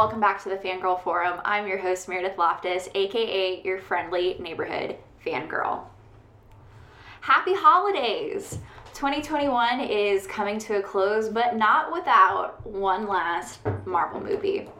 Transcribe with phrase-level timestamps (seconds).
[0.00, 1.42] Welcome back to the Fangirl Forum.
[1.44, 5.84] I'm your host, Meredith Loftus, aka your friendly neighborhood fangirl.
[7.20, 8.60] Happy holidays!
[8.94, 14.70] 2021 is coming to a close, but not without one last Marvel movie.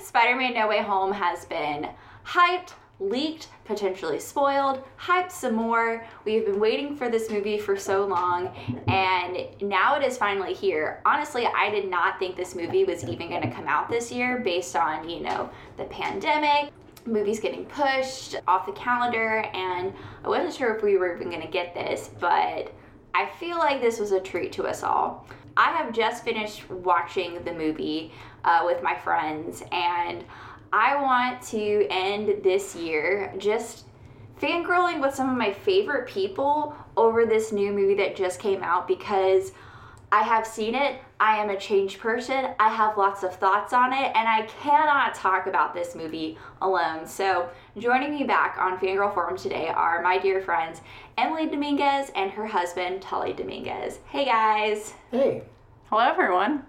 [0.00, 1.90] Spider Man No Way Home has been
[2.24, 6.06] hyped, leaked, potentially spoiled, hyped some more.
[6.24, 8.54] We've been waiting for this movie for so long,
[8.86, 11.02] and now it is finally here.
[11.04, 14.38] Honestly, I did not think this movie was even going to come out this year
[14.38, 16.72] based on, you know, the pandemic.
[17.06, 19.92] Movies getting pushed off the calendar, and
[20.24, 22.72] I wasn't sure if we were even going to get this, but
[23.12, 25.26] I feel like this was a treat to us all.
[25.56, 28.12] I have just finished watching the movie
[28.44, 30.24] uh, with my friends, and
[30.76, 33.84] I want to end this year just
[34.40, 38.88] fangirling with some of my favorite people over this new movie that just came out
[38.88, 39.52] because
[40.10, 41.00] I have seen it.
[41.20, 42.54] I am a changed person.
[42.58, 47.06] I have lots of thoughts on it, and I cannot talk about this movie alone.
[47.06, 50.80] So, joining me back on Fangirl Forum today are my dear friends
[51.16, 54.00] Emily Dominguez and her husband Tully Dominguez.
[54.08, 54.94] Hey guys.
[55.12, 55.44] Hey.
[55.88, 56.64] Hello, everyone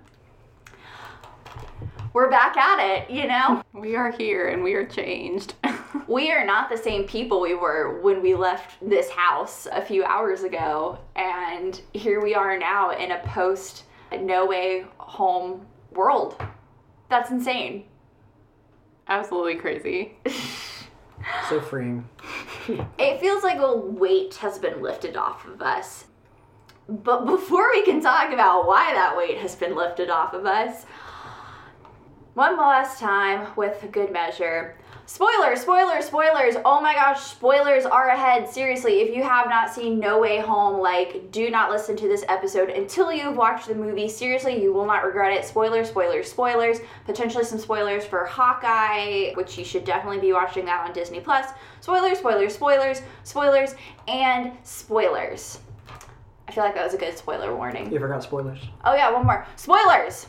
[2.15, 3.61] we're back at it, you know?
[3.73, 5.53] We are here and we are changed.
[6.07, 10.05] we are not the same people we were when we left this house a few
[10.05, 10.97] hours ago.
[11.17, 13.83] And here we are now in a post
[14.17, 16.41] no way home world.
[17.09, 17.83] That's insane.
[19.09, 20.17] Absolutely crazy.
[21.49, 22.07] so freeing.
[22.97, 26.05] it feels like a weight has been lifted off of us.
[26.87, 30.85] But before we can talk about why that weight has been lifted off of us,
[32.35, 34.75] one last time with good measure.
[35.07, 36.55] Spoilers, spoilers, spoilers.
[36.65, 38.49] Oh my gosh, spoilers are ahead.
[38.49, 42.25] Seriously, if you have not seen No Way Home, like, do not listen to this
[42.27, 44.09] episode until you've watched the movie.
[44.09, 45.45] Seriously, you will not regret it.
[45.45, 46.79] Spoilers, spoilers, spoilers.
[47.05, 51.45] Potentially some spoilers for Hawkeye, which you should definitely be watching that on Disney Plus.
[51.81, 53.75] Spoilers, spoilers, spoilers, spoilers,
[54.07, 55.59] and spoilers.
[56.47, 57.91] I feel like that was a good spoiler warning.
[57.93, 58.59] You forgot spoilers.
[58.83, 59.47] Oh, yeah, one more.
[59.55, 60.27] Spoilers!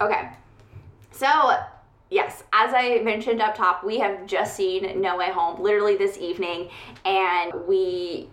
[0.00, 0.30] Okay.
[1.16, 1.56] So,
[2.10, 6.18] yes, as I mentioned up top, we have just seen No Way Home literally this
[6.18, 6.68] evening,
[7.06, 8.28] and we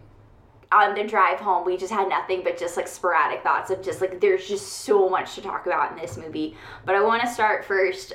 [0.69, 4.01] on the drive home, we just had nothing but just like sporadic thoughts of just
[4.01, 6.57] like there's just so much to talk about in this movie.
[6.83, 8.13] But I want to start first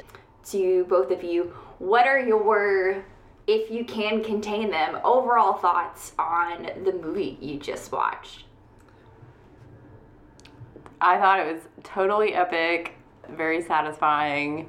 [0.50, 1.54] to both of you.
[1.78, 3.04] What are your,
[3.46, 8.44] if you can contain them, overall thoughts on the movie you just watched?
[11.00, 12.97] I thought it was totally epic
[13.31, 14.69] very satisfying,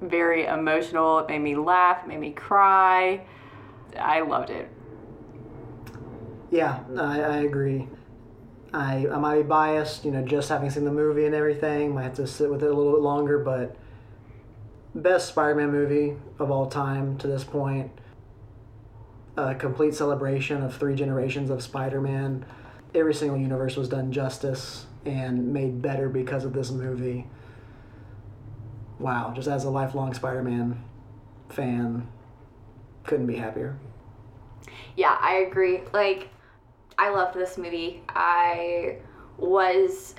[0.00, 1.20] very emotional.
[1.20, 3.24] It made me laugh, it made me cry.
[3.98, 4.68] I loved it.
[6.50, 7.88] Yeah, I, I agree.
[8.72, 11.94] I, I might be biased, you know, just having seen the movie and everything.
[11.94, 13.76] Might have to sit with it a little bit longer, but
[14.94, 17.90] best Spider-Man movie of all time to this point.
[19.36, 22.44] A complete celebration of three generations of Spider-Man.
[22.94, 27.26] Every single universe was done justice and made better because of this movie
[29.04, 30.82] wow, just as a lifelong Spider Man
[31.50, 32.08] fan,
[33.04, 33.78] couldn't be happier.
[34.96, 35.82] Yeah, I agree.
[35.92, 36.30] Like,
[36.98, 38.02] I loved this movie.
[38.08, 38.96] I
[39.36, 40.14] was.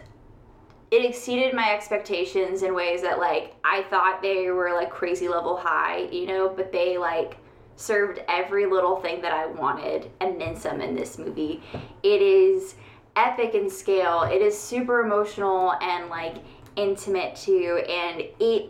[0.92, 5.58] It exceeded my expectations in ways that, like, I thought they were, like, crazy level
[5.58, 7.38] high, you know, but they, like,
[7.76, 11.64] served every little thing that I wanted and then some in this movie.
[12.04, 12.76] It is
[13.16, 16.36] epic in scale, it is super emotional and, like,
[16.76, 18.70] intimate too and it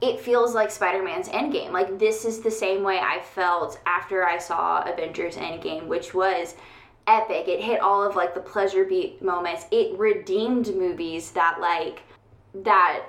[0.00, 1.72] it feels like Spider-Man's Endgame.
[1.72, 6.54] Like this is the same way I felt after I saw Avengers Endgame, which was
[7.06, 7.48] epic.
[7.48, 9.66] It hit all of like the pleasure beat moments.
[9.70, 12.02] It redeemed movies that like
[12.54, 13.04] that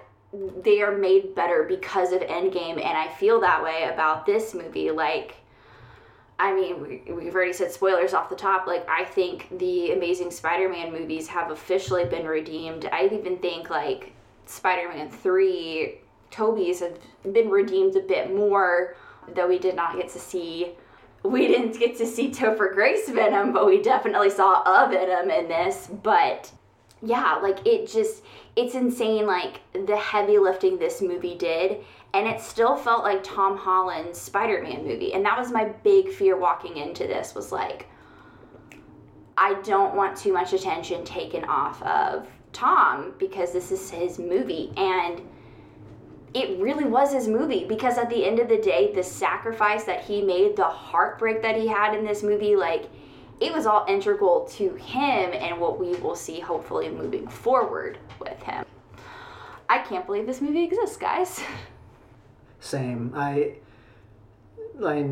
[0.63, 4.89] they are made better because of Endgame and I feel that way about this movie
[4.91, 5.35] like
[6.41, 8.65] I mean, we, we've already said spoilers off the top.
[8.65, 12.89] Like, I think the Amazing Spider Man movies have officially been redeemed.
[12.91, 14.11] I even think, like,
[14.47, 16.00] Spider Man 3,
[16.31, 16.97] Tobey's have
[17.31, 18.95] been redeemed a bit more,
[19.35, 20.73] though we did not get to see.
[21.23, 25.47] We didn't get to see Topher Grace Venom, but we definitely saw a Venom in
[25.47, 25.87] this.
[26.01, 26.51] But
[27.03, 28.23] yeah, like, it just,
[28.55, 31.83] it's insane, like, the heavy lifting this movie did
[32.13, 35.13] and it still felt like Tom Holland's Spider-Man movie.
[35.13, 37.87] And that was my big fear walking into this was like
[39.37, 44.71] I don't want too much attention taken off of Tom because this is his movie
[44.77, 45.21] and
[46.33, 50.03] it really was his movie because at the end of the day the sacrifice that
[50.03, 52.89] he made, the heartbreak that he had in this movie like
[53.41, 58.41] it was all integral to him and what we will see hopefully moving forward with
[58.43, 58.63] him.
[59.67, 61.41] I can't believe this movie exists, guys.
[62.59, 63.13] Same.
[63.15, 63.55] I,
[64.75, 65.05] like,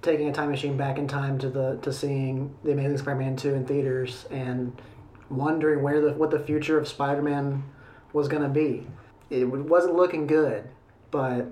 [0.00, 3.54] taking a time machine back in time to the to seeing the Amazing Spider-Man two
[3.54, 4.80] in theaters and
[5.28, 7.64] wondering where the what the future of Spider-Man
[8.12, 8.86] was gonna be.
[9.30, 10.68] It wasn't looking good,
[11.10, 11.46] but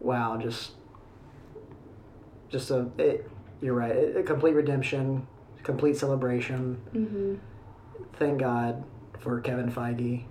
[0.00, 0.72] wow, just
[2.48, 3.30] just a it,
[3.60, 5.26] you're right, a complete redemption,
[5.62, 6.80] complete celebration.
[6.94, 7.34] Mm-hmm.
[8.14, 8.84] Thank God
[9.20, 10.24] for Kevin Feige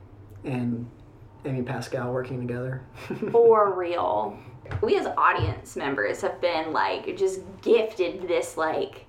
[0.43, 0.89] and
[1.45, 2.81] Amy Pascal working together.
[3.31, 4.37] For real.
[4.81, 9.05] We as audience members have been like just gifted this like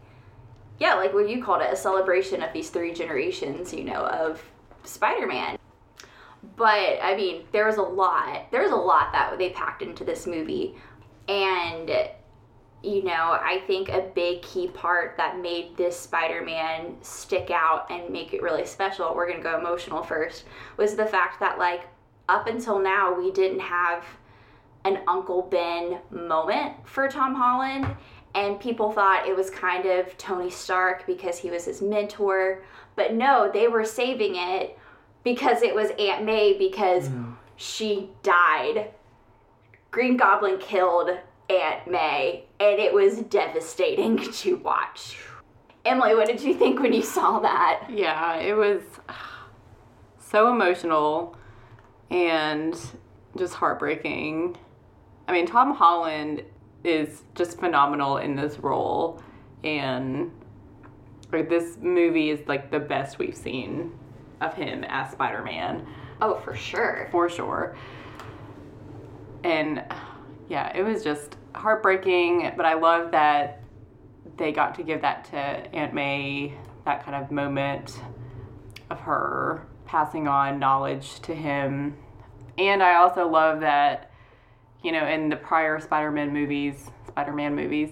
[0.78, 4.42] yeah, like what you called it, a celebration of these three generations, you know, of
[4.84, 5.56] Spider-Man.
[6.54, 8.50] But I mean, there was a lot.
[8.50, 10.74] There was a lot that they packed into this movie.
[11.28, 11.90] And
[12.82, 17.90] you know, I think a big key part that made this Spider Man stick out
[17.90, 20.44] and make it really special, we're to go emotional first,
[20.76, 21.88] was the fact that, like,
[22.28, 24.04] up until now, we didn't have
[24.84, 27.88] an Uncle Ben moment for Tom Holland.
[28.36, 32.62] And people thought it was kind of Tony Stark because he was his mentor.
[32.94, 34.78] But no, they were saving it
[35.26, 37.34] because it was Aunt May because mm.
[37.56, 38.90] she died.
[39.90, 41.10] Green Goblin killed
[41.50, 45.18] Aunt May, and it was devastating to watch.
[45.84, 47.88] Emily, what did you think when you saw that?
[47.90, 48.82] Yeah, it was
[50.20, 51.36] so emotional
[52.08, 52.80] and
[53.36, 54.56] just heartbreaking.
[55.26, 56.44] I mean, Tom Holland
[56.84, 59.20] is just phenomenal in this role,
[59.64, 60.30] and
[61.32, 63.92] like this movie is like the best we've seen
[64.40, 65.86] of him as Spider Man.
[66.20, 67.08] Oh, for sure.
[67.10, 67.76] For sure.
[69.44, 69.84] And
[70.48, 73.62] yeah, it was just heartbreaking, but I love that
[74.36, 76.54] they got to give that to Aunt May,
[76.84, 78.00] that kind of moment
[78.90, 81.96] of her passing on knowledge to him.
[82.58, 84.10] And I also love that,
[84.82, 87.90] you know, in the prior Spider Man movies, Spider Man movies,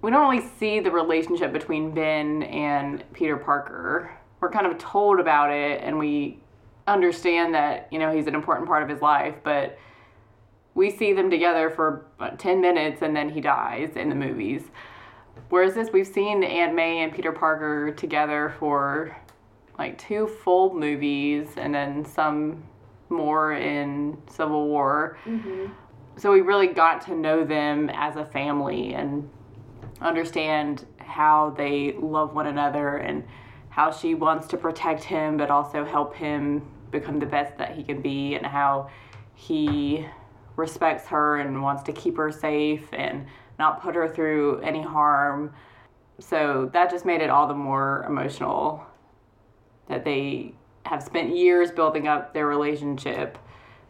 [0.00, 4.10] we don't really see the relationship between Ben and Peter Parker.
[4.42, 6.40] We're kind of told about it and we
[6.88, 9.78] understand that, you know, he's an important part of his life, but
[10.74, 12.06] we see them together for
[12.38, 14.64] 10 minutes and then he dies in the movies.
[15.48, 19.16] Whereas this, we've seen Aunt May and Peter Parker together for
[19.78, 22.64] like two full movies and then some
[23.10, 25.18] more in Civil War.
[25.24, 25.72] Mm-hmm.
[26.16, 29.30] So we really got to know them as a family and
[30.00, 33.22] understand how they love one another and
[33.72, 37.82] how she wants to protect him but also help him become the best that he
[37.82, 38.90] can be and how
[39.34, 40.06] he
[40.56, 43.26] respects her and wants to keep her safe and
[43.58, 45.54] not put her through any harm.
[46.18, 48.84] So that just made it all the more emotional
[49.88, 50.54] that they
[50.84, 53.38] have spent years building up their relationship.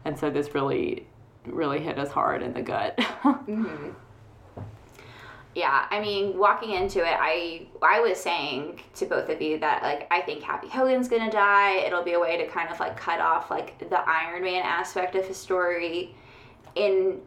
[0.05, 1.07] And so this really,
[1.45, 2.95] really hit us hard in the gut.
[2.97, 3.89] mm-hmm.
[5.55, 9.83] Yeah, I mean, walking into it, I I was saying to both of you that
[9.83, 11.77] like I think Happy Hogan's gonna die.
[11.85, 15.15] It'll be a way to kind of like cut off like the Iron Man aspect
[15.15, 16.15] of his story
[16.75, 17.19] in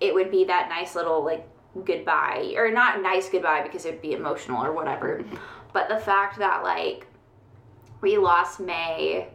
[0.00, 1.46] it would be that nice little like
[1.84, 5.22] goodbye or not nice goodbye because it would be emotional or whatever
[5.72, 7.06] but the fact that like
[8.00, 9.28] we lost may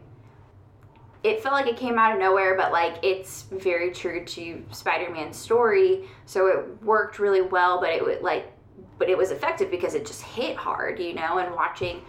[1.24, 5.38] it felt like it came out of nowhere but like it's very true to spider-man's
[5.38, 6.08] story.
[6.26, 8.52] So it worked really well but it would like
[8.98, 11.38] but it was effective because it just hit hard you know?
[11.38, 12.02] And watching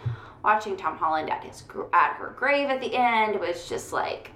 [0.43, 4.31] watching tom holland at his at her grave at the end was just like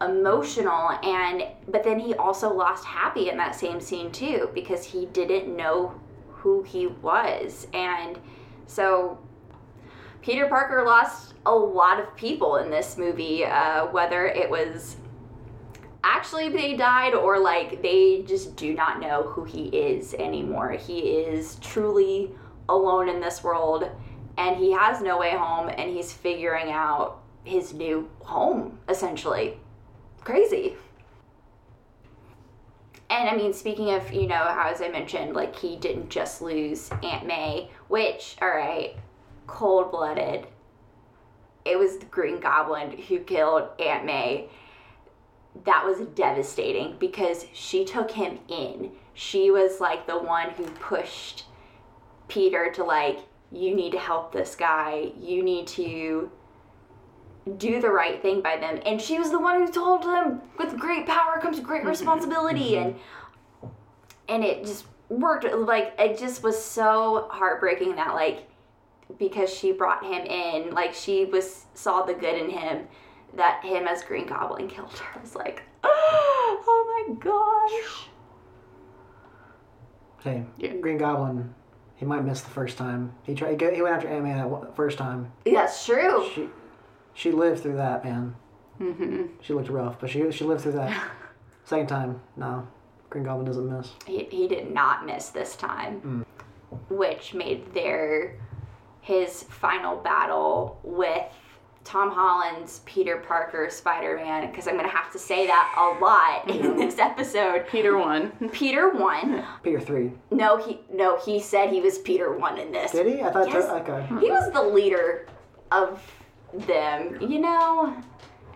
[0.00, 0.90] emotional.
[1.02, 5.54] And but then he also lost happy in that same scene too because he didn't
[5.54, 5.94] know
[6.28, 7.66] who he was.
[7.72, 8.18] And
[8.66, 9.18] so
[10.22, 14.96] peter parker lost a lot of people in this movie uh, whether it was
[16.04, 21.00] actually they died or like they just do not know who he is anymore he
[21.00, 22.30] is truly
[22.68, 23.90] alone in this world
[24.38, 29.56] and he has no way home and he's figuring out his new home essentially
[30.24, 30.74] crazy.
[33.10, 36.40] And I mean, speaking of, you know, how as I mentioned, like he didn't just
[36.40, 38.96] lose Aunt May, which, all right,
[39.46, 40.46] cold blooded.
[41.64, 44.48] It was the Green Goblin who killed Aunt May.
[45.64, 48.92] That was devastating because she took him in.
[49.14, 51.44] She was like the one who pushed
[52.28, 53.18] Peter to, like,
[53.52, 55.12] you need to help this guy.
[55.20, 56.30] You need to
[57.58, 58.80] do the right thing by them.
[58.86, 62.72] And she was the one who told him with great power comes great responsibility.
[62.72, 62.88] Mm-hmm.
[62.88, 63.00] and
[64.28, 65.44] and it just worked.
[65.44, 68.48] Like it just was so heartbreaking that like
[69.18, 72.86] because she brought him in, like she was saw the good in him,
[73.34, 75.18] that him as Green Goblin killed her.
[75.18, 78.08] I was like, oh my gosh.
[80.22, 80.74] Hey, Yeah.
[80.76, 81.52] Green Goblin,
[81.96, 83.12] he might miss the first time.
[83.24, 83.60] He tried.
[83.60, 85.32] He went after Aunt May at one- first time.
[85.44, 86.28] That's true.
[86.34, 86.48] She,
[87.14, 88.36] she lived through that, man.
[88.80, 89.22] Mm-hmm.
[89.40, 91.08] She looked rough, but she she lived through that.
[91.64, 92.66] Second time, no,
[93.10, 93.92] Green Goblin doesn't miss.
[94.06, 96.24] He, he did not miss this time,
[96.88, 98.36] which made their
[99.02, 101.24] his final battle with
[101.84, 106.48] Tom Holland's Peter Parker Spider Man, because I'm gonna have to say that a lot
[106.48, 107.66] in this episode.
[107.66, 108.30] Peter one.
[108.52, 109.44] Peter one.
[109.62, 110.12] Peter three.
[110.30, 112.92] No, he no, he said he was Peter one in this.
[112.92, 113.20] Did he?
[113.22, 113.48] I thought.
[113.48, 113.68] Yes.
[113.68, 114.06] okay.
[114.20, 115.26] He was the leader
[115.72, 116.00] of
[116.54, 117.96] them, you know,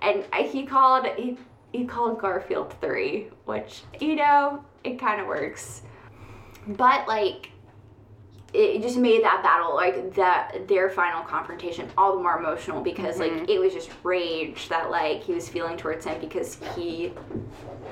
[0.02, 1.36] and I, he called he
[1.72, 5.82] he called Garfield three, which you know it kind of works,
[6.68, 7.50] but like
[8.56, 13.18] it just made that battle like that their final confrontation all the more emotional because
[13.18, 13.50] like mm-hmm.
[13.50, 17.12] it was just rage that like he was feeling towards him because he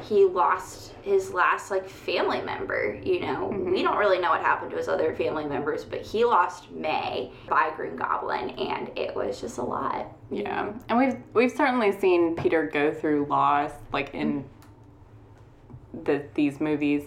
[0.02, 3.48] he lost his last like family member you know?
[3.48, 3.82] We mm-hmm.
[3.82, 7.70] don't really know what happened to his other family members but he lost may by
[7.76, 10.10] green goblin and it was just a lot.
[10.30, 14.44] Yeah, and we've we've certainly seen Peter go through loss, like in
[16.04, 17.04] the these movies,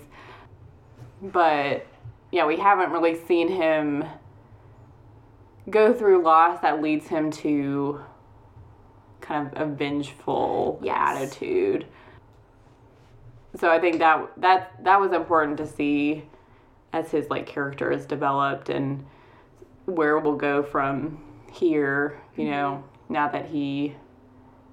[1.22, 1.86] but
[2.32, 4.04] yeah, we haven't really seen him
[5.70, 8.02] go through loss that leads him to
[9.22, 10.98] kind of a vengeful Yes.
[10.98, 11.86] attitude.
[13.56, 16.26] So I think that that that was important to see
[16.94, 19.06] as his like character is developed and
[19.86, 22.52] where we'll go from here, you mm-hmm.
[22.52, 23.96] know, now that he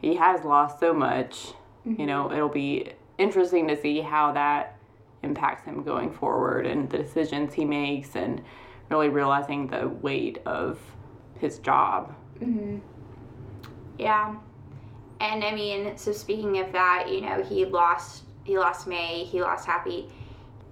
[0.01, 1.53] he has lost so much,
[1.85, 2.07] you mm-hmm.
[2.07, 4.74] know, it'll be interesting to see how that
[5.25, 8.43] impacts him going forward and the decisions he makes and
[8.91, 10.79] really realizing the weight of
[11.39, 12.15] his job.
[12.41, 12.79] Mm-hmm.
[13.99, 14.37] Yeah.
[15.21, 19.41] And I mean, so speaking of that, you know, he lost he lost May, he
[19.41, 20.09] lost Happy.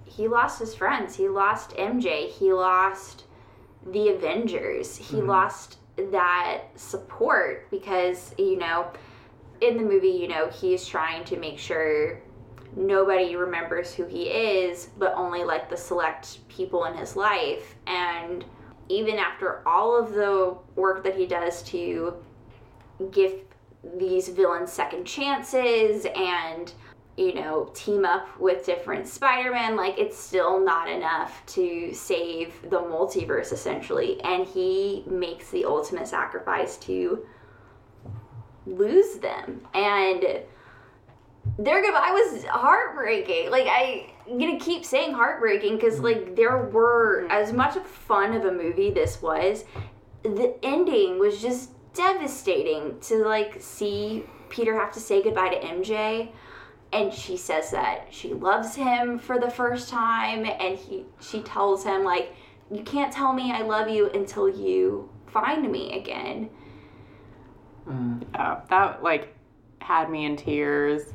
[0.05, 1.15] He lost his friends.
[1.15, 2.29] He lost MJ.
[2.29, 3.23] He lost
[3.91, 4.95] the Avengers.
[4.95, 5.27] He mm-hmm.
[5.27, 8.91] lost that support because, you know,
[9.61, 12.21] in the movie, you know, he's trying to make sure
[12.75, 17.75] nobody remembers who he is, but only like the select people in his life.
[17.87, 18.45] And
[18.89, 22.15] even after all of the work that he does to
[23.11, 23.33] give
[23.97, 26.73] these villains second chances and
[27.17, 32.79] you know team up with different spider-man like it's still not enough to save the
[32.79, 37.25] multiverse essentially and he makes the ultimate sacrifice to
[38.65, 40.23] lose them and
[41.59, 46.03] their goodbye was heartbreaking like i I'm gonna keep saying heartbreaking because mm.
[46.03, 47.29] like there were mm.
[47.29, 49.65] as much fun of a movie this was
[50.23, 56.31] the ending was just devastating to like see Peter have to say goodbye to MJ
[56.93, 61.83] and she says that she loves him for the first time and he she tells
[61.83, 62.33] him like
[62.71, 66.49] you can't tell me I love you until you find me again.
[67.87, 68.23] Mm.
[68.33, 69.35] Yeah, that like
[69.79, 71.13] had me in tears.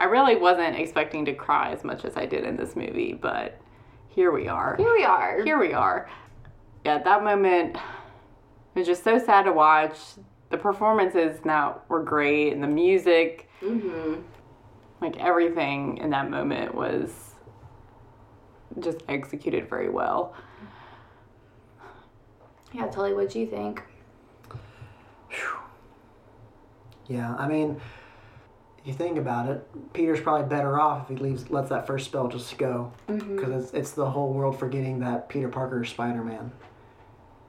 [0.00, 3.60] I really wasn't expecting to cry as much as I did in this movie, but
[4.08, 4.74] here we are.
[4.76, 5.44] Here we are.
[5.44, 6.08] Here we are.
[6.86, 7.76] Yeah, that moment
[8.74, 9.98] was just so sad to watch.
[10.48, 14.22] The performances now were great, and the music, Mhm.
[15.02, 17.34] like everything in that moment was
[18.78, 20.32] just executed very well.
[22.72, 23.82] Yeah, Tully, what do you think?
[27.06, 27.78] Yeah, I mean,
[28.82, 32.06] if you think about it, Peter's probably better off if he leaves, lets that first
[32.06, 33.36] spell just go, mm-hmm.
[33.36, 36.50] because it's, it's the whole world forgetting that Peter Parker is Spider Man.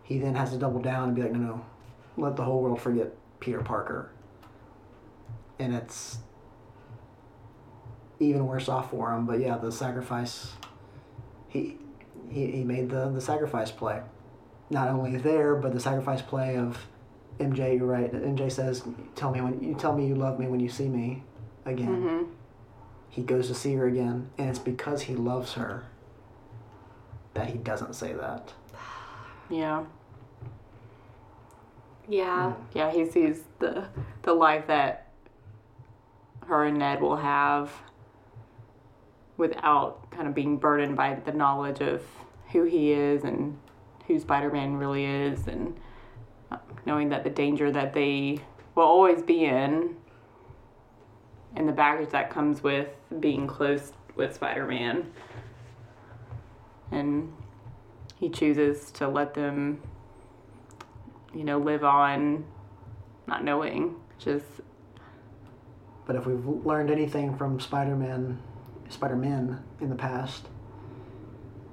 [0.03, 1.65] He then has to double down and be like, no, no,
[2.17, 4.11] let the whole world forget Peter Parker.
[5.57, 6.17] And it's
[8.19, 9.25] even worse off for him.
[9.25, 10.51] But yeah, the sacrifice,
[11.47, 11.77] he
[12.29, 14.01] he, he made the, the sacrifice play.
[14.69, 16.87] Not only there, but the sacrifice play of
[17.41, 18.11] MJ, you're right.
[18.11, 18.83] MJ says,
[19.15, 21.23] "Tell me when you tell me you love me when you see me
[21.65, 22.23] again." hmm
[23.09, 25.85] He goes to see her again, and it's because he loves her
[27.33, 28.53] that he doesn't say that.
[29.49, 29.83] Yeah.
[32.07, 32.53] Yeah.
[32.73, 33.85] Yeah, he sees the
[34.23, 35.07] the life that
[36.47, 37.71] her and Ned will have
[39.37, 42.03] without kind of being burdened by the knowledge of
[42.51, 43.57] who he is and
[44.07, 45.79] who Spider-Man really is and
[46.85, 48.39] knowing that the danger that they
[48.75, 49.95] will always be in
[51.55, 52.87] and the baggage that comes with
[53.19, 55.11] being close with Spider-Man.
[56.91, 57.33] And
[58.17, 59.81] he chooses to let them
[61.33, 62.45] you know, live on
[63.27, 64.45] not knowing, just.
[66.05, 68.39] But if we've learned anything from Spider-Man,
[68.89, 70.47] Spider-Man in the past,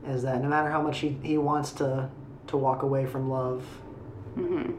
[0.06, 2.10] is that no matter how much he, he wants to
[2.46, 3.64] to walk away from love,
[4.34, 4.72] hmm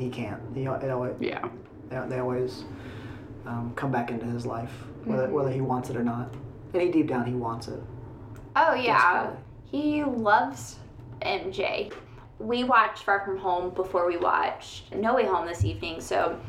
[0.00, 0.40] he can't.
[0.54, 1.46] He it always Yeah.
[1.88, 2.64] they, they always
[3.46, 4.72] um, come back into his life,
[5.04, 6.32] whether whether he wants it or not.
[6.72, 7.80] And he deep down he wants it.
[8.56, 9.30] Oh yeah,
[9.70, 10.76] he loves
[11.22, 11.92] MJ.
[12.38, 16.40] We watched Far From Home before we watched No Way Home this evening, so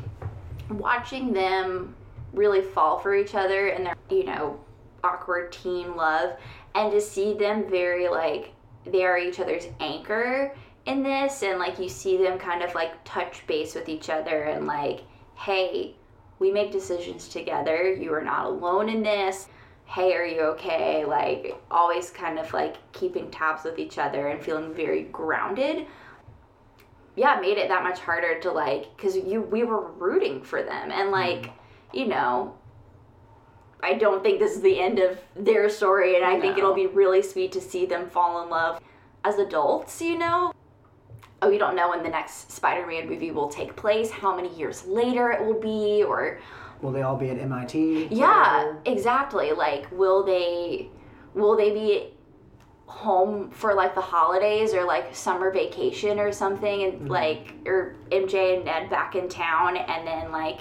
[0.70, 1.94] watching them
[2.32, 4.58] really fall for each other and their you know
[5.04, 6.36] awkward teen love,
[6.74, 8.52] and to see them very like
[8.86, 10.54] they are each other's anchor
[10.86, 14.42] in this, and like you see them kind of like touch base with each other
[14.44, 15.02] and like,
[15.34, 15.96] hey,
[16.38, 17.92] we make decisions together.
[17.92, 19.48] You are not alone in this
[19.92, 21.04] hey, are you okay?
[21.04, 25.86] Like, always kind of like keeping tabs with each other and feeling very grounded.
[27.14, 30.90] Yeah, made it that much harder to like, cause you we were rooting for them
[30.90, 31.12] and mm-hmm.
[31.12, 31.52] like,
[31.92, 32.56] you know,
[33.82, 36.86] I don't think this is the end of their story, and I think it'll be
[36.86, 38.80] really sweet to see them fall in love
[39.24, 40.00] as adults.
[40.00, 40.52] You know.
[41.44, 44.86] Oh, we don't know when the next Spider-Man movie will take place, how many years
[44.86, 46.38] later it will be, or
[46.80, 48.08] Will they all be at MIT?
[48.12, 49.50] yeah, exactly.
[49.50, 50.88] Like, will they,
[51.34, 52.14] will they be
[52.86, 57.08] home for like the holidays or like summer vacation or something, and mm-hmm.
[57.08, 60.60] like, or MJ and Ned back in town, and then like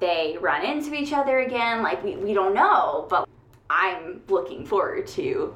[0.00, 1.82] they run into each other again?
[1.82, 3.28] Like, we we don't know, but
[3.68, 5.54] I'm looking forward to,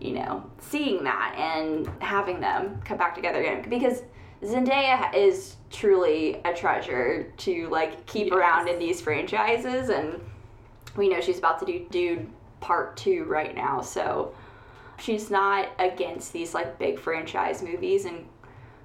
[0.00, 3.68] you know, seeing that and having them come back together again.
[3.68, 4.02] Because
[4.42, 8.34] Zendaya is truly a treasure to like keep Yes.
[8.36, 9.88] around in these franchises.
[9.88, 10.20] And
[10.96, 13.80] we know she's about to do Dune part 2 right now.
[13.80, 14.34] So
[14.98, 18.04] she's not against these like big franchise movies.
[18.04, 18.26] And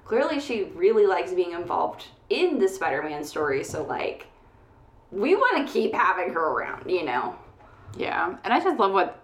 [0.04, 3.62] clearly she really likes being involved in the Spider-Man story.
[3.64, 4.26] So like
[5.12, 7.36] we want to keep having her around you know?
[7.96, 8.36] Yeah.
[8.44, 9.22] And I just love what,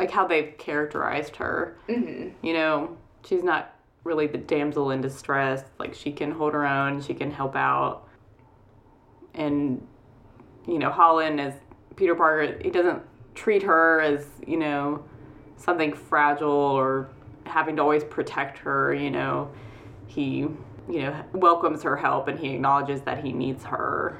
[0.00, 1.76] like, how they've characterized her.
[1.86, 5.62] mhm You know, she's not really the damsel in distress.
[5.78, 8.08] Like, she can hold her own, she can help out.
[9.34, 9.86] And,
[10.66, 11.52] you know, Holland as
[11.96, 13.02] Peter Parker, he doesn't
[13.34, 15.04] treat her as, you know,
[15.58, 17.10] something fragile or
[17.44, 19.50] having to always protect her, you know.
[20.06, 20.38] He,
[20.88, 24.16] you know, welcomes her help and he acknowledges that he needs her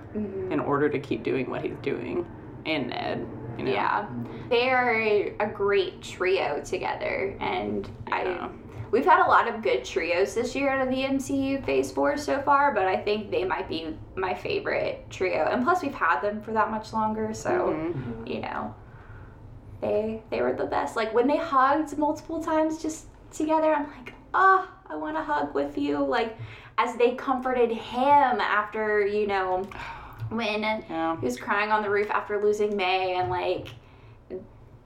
[0.53, 2.27] in order to keep doing what he's doing.
[2.67, 3.27] And Ned,
[3.61, 3.73] you know.
[3.73, 4.07] Yeah,
[4.49, 4.93] they are
[5.41, 8.49] a, great trio together, and Yeah.
[8.49, 8.49] I
[8.91, 12.17] we've had a lot of good trios this year out of the MCU Phase Four
[12.17, 16.21] so far, but I think they might be my favorite trio, and plus we've had
[16.21, 18.29] them for that much longer, so Mhm.
[18.29, 18.75] you know,
[19.81, 20.97] they they were the best.
[20.97, 25.55] Like when they hugged multiple times just together, I'm like, ah, I want to hug
[25.55, 25.99] with you.
[25.99, 26.37] Like
[26.79, 29.65] as they comforted him after you know
[30.31, 31.17] when Yeah.
[31.19, 33.69] he was crying on the roof after losing May and like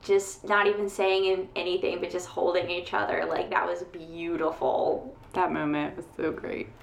[0.03, 5.53] just not even saying anything but just holding each other like that was beautiful That
[5.53, 6.69] moment was so great.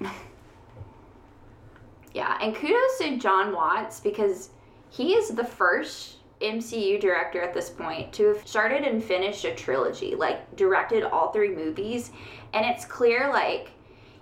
[2.14, 4.50] yeah and kudos to jon watts because
[4.90, 9.54] he is the first mcu director at this point to have started and finished a
[9.54, 12.10] trilogy like directed all three movies
[12.52, 13.70] and it's clear like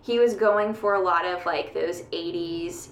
[0.02, 2.88] he was going for a lot of like those 80s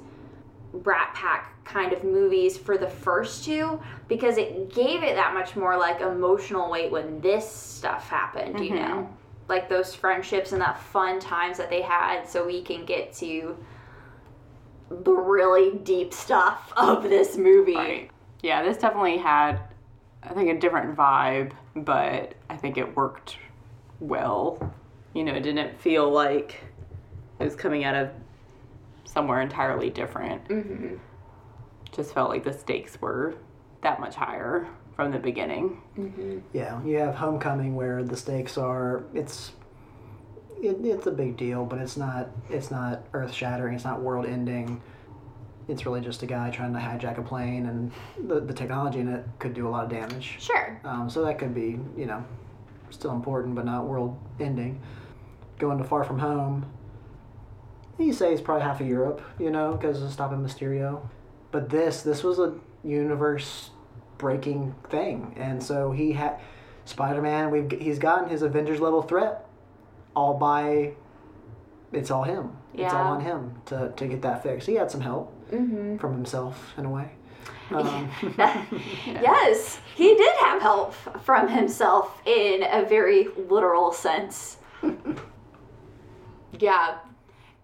[0.83, 5.55] Brat Pack kind of movies for the first two because it gave it that much
[5.57, 8.89] more like emotional weight when this stuff happened, you Mhm.
[8.89, 9.09] know?
[9.49, 13.57] Like those friendships and that fun times that they had so we can get to
[14.91, 17.75] the really deep stuff of this movie.
[17.77, 18.11] Right.
[18.43, 19.59] Yeah, this definitely had,
[20.23, 23.37] I think, a different vibe, but I think it worked
[24.01, 24.73] well.
[25.13, 26.61] You know, it didn't feel like
[27.41, 28.11] it was coming out of
[29.09, 30.47] somewhere entirely different.
[30.49, 30.97] hmm
[31.93, 33.35] Just felt like the stakes were
[33.83, 35.81] that much higher from the beginning.
[35.95, 39.53] hmm Yeah, you have Homecoming where the stakes are it's
[40.61, 43.75] it, it's a big deal, but it's not it's not earth shattering.
[43.75, 44.81] It's not world ending.
[45.69, 47.93] It's really just a guy trying to hijack a plane, and
[48.27, 50.37] the, the technology in it could do a lot of damage.
[50.41, 50.81] Sure.
[50.83, 52.25] Um, so that could be you know
[52.91, 54.81] still important, but not world ending.
[55.59, 56.65] Going to Far From Home,
[57.99, 61.01] you say it's probably half of Europe, you know, because of stopping Mysterio.
[61.51, 63.71] But this this was a universe
[64.19, 66.39] breaking thing, and so he had
[66.85, 67.51] Spider Man.
[67.51, 69.47] We've he's gotten his Avengers level threat
[70.15, 70.93] all by.
[71.93, 72.57] It's all him.
[72.75, 72.85] Yeah.
[72.85, 74.69] It's all on him to, to get that fixed.
[74.69, 77.11] He had some help hmm from himself in a way.
[77.71, 78.11] Um,
[79.07, 84.59] Yes, he did have help from himself in a very literal sense.
[86.59, 86.99] yeah.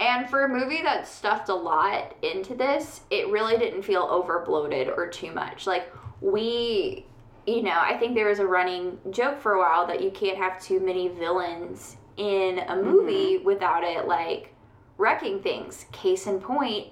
[0.01, 4.41] And for a movie that stuffed a lot into this, it really didn't feel over
[4.41, 5.67] bloated or too much.
[5.67, 7.07] Like, we,
[7.47, 10.37] you know, I think there was a running joke for a while that you can't
[10.37, 12.91] have too many villains in a mm-hmm.
[12.91, 14.53] movie without it, like,
[14.99, 15.87] wrecking things.
[15.93, 16.89] Case in point,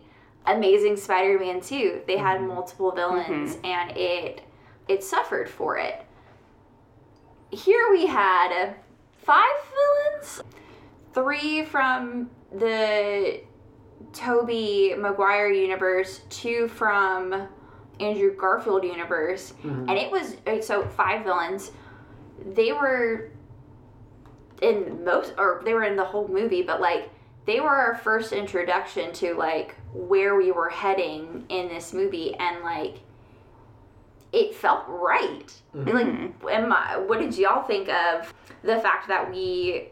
[0.46, 2.02] Amazing Spider-Man 2.
[2.06, 2.48] They had mm-hmm.
[2.48, 3.66] multiple villains mm-hmm.
[3.66, 4.42] and it
[4.88, 6.04] it suffered for it.
[7.50, 8.74] Here we had
[9.12, 10.42] five villains.
[11.14, 13.40] Three from the
[14.12, 17.48] Tobey Maguire universe, two from
[18.00, 19.54] Andrew Garfield universe,
[19.88, 21.70] and it was uh, so five villains.
[22.54, 23.30] They were
[24.60, 27.10] in most, or they were in the whole movie, but like
[27.46, 32.62] they were our first introduction to like where we were heading in this movie, and
[32.62, 33.00] like
[34.32, 35.52] it felt right.
[35.74, 36.06] Like,
[36.50, 39.88] am I, what did y'all think of the fact that we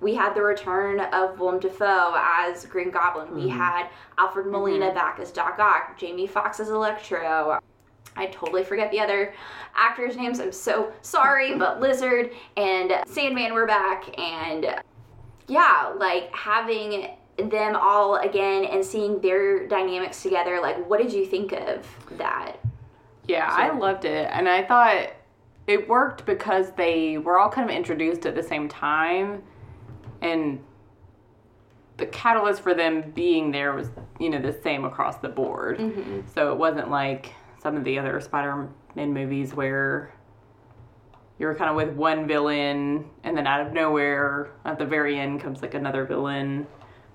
[0.00, 3.34] we had the return of Willem Dafoe as Green Goblin.
[3.34, 3.58] We mm-hmm.
[3.58, 4.52] had Alfred mm-hmm.
[4.52, 7.58] Molina back as Doc Ock, Jamie Foxx as Electro.
[8.16, 9.34] I totally forget the other
[9.74, 10.40] actors' names.
[10.40, 14.82] I'm so sorry, but Lizard and Sandman were back, and
[15.48, 20.60] yeah, like having them all again and seeing their dynamics together.
[20.60, 21.86] Like, what did you think of
[22.18, 22.56] that?
[23.26, 24.28] Yeah, I loved it.
[24.32, 25.12] And I thought
[25.66, 29.42] it worked because they were all kind of introduced at the same time.
[30.22, 30.60] And
[31.96, 35.78] the catalyst for them being there was, you know, the same across the board.
[35.78, 36.20] Mm-hmm.
[36.34, 40.12] So it wasn't like some of the other Spider Man movies where
[41.38, 45.18] you were kind of with one villain and then out of nowhere at the very
[45.18, 46.66] end comes like another villain.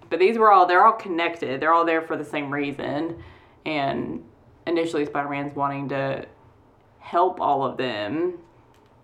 [0.09, 1.59] But these were all, they're all connected.
[1.59, 3.23] They're all there for the same reason.
[3.65, 4.23] And
[4.67, 6.25] initially Spider Man's wanting to
[6.99, 8.39] help all of them,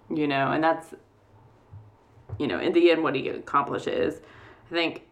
[0.09, 0.93] you know, and that's,
[2.39, 4.21] you know, in the end what he accomplishes.
[4.69, 5.03] I think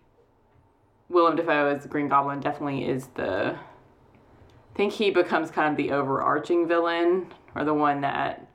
[1.09, 3.55] Willem Dafoe as Green Goblin definitely is the.
[3.55, 8.47] I think he becomes kind of the overarching villain or the one that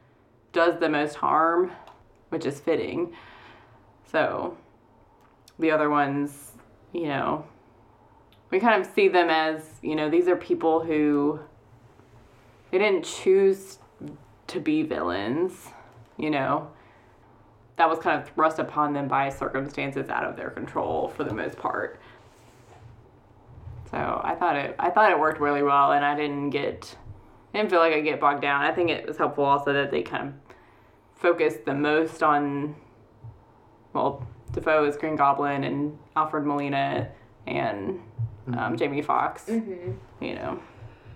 [0.53, 1.73] does the most harm,
[2.31, 3.13] which is fitting.
[4.11, 4.57] So
[5.59, 6.53] the other ones,
[6.93, 7.45] you know,
[8.51, 11.41] we kind of see them as, you know, these are people who
[12.71, 13.79] they didn't choose
[14.47, 15.69] to be villains,
[16.17, 16.71] you know.
[17.77, 21.35] That was kind of thrust upon them by circumstances out of their control for the
[21.35, 22.01] most part.
[23.91, 26.97] So I thought it I thought it worked really well and I didn't get
[27.53, 28.63] I didn't feel like I get bogged down.
[28.63, 30.35] I think it was helpful also that they kind of
[31.17, 32.77] focused the most on
[33.95, 37.09] well, Dafoe is Green Goblin and Alfred Molina
[37.47, 38.01] and
[38.57, 39.49] um, Jamie Foxx.
[39.49, 40.61] You know.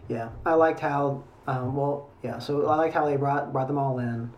[0.09, 1.25] Yeah, I liked how.
[1.47, 2.39] Um, well, yeah.
[2.39, 4.31] So I liked how they brought brought them all in,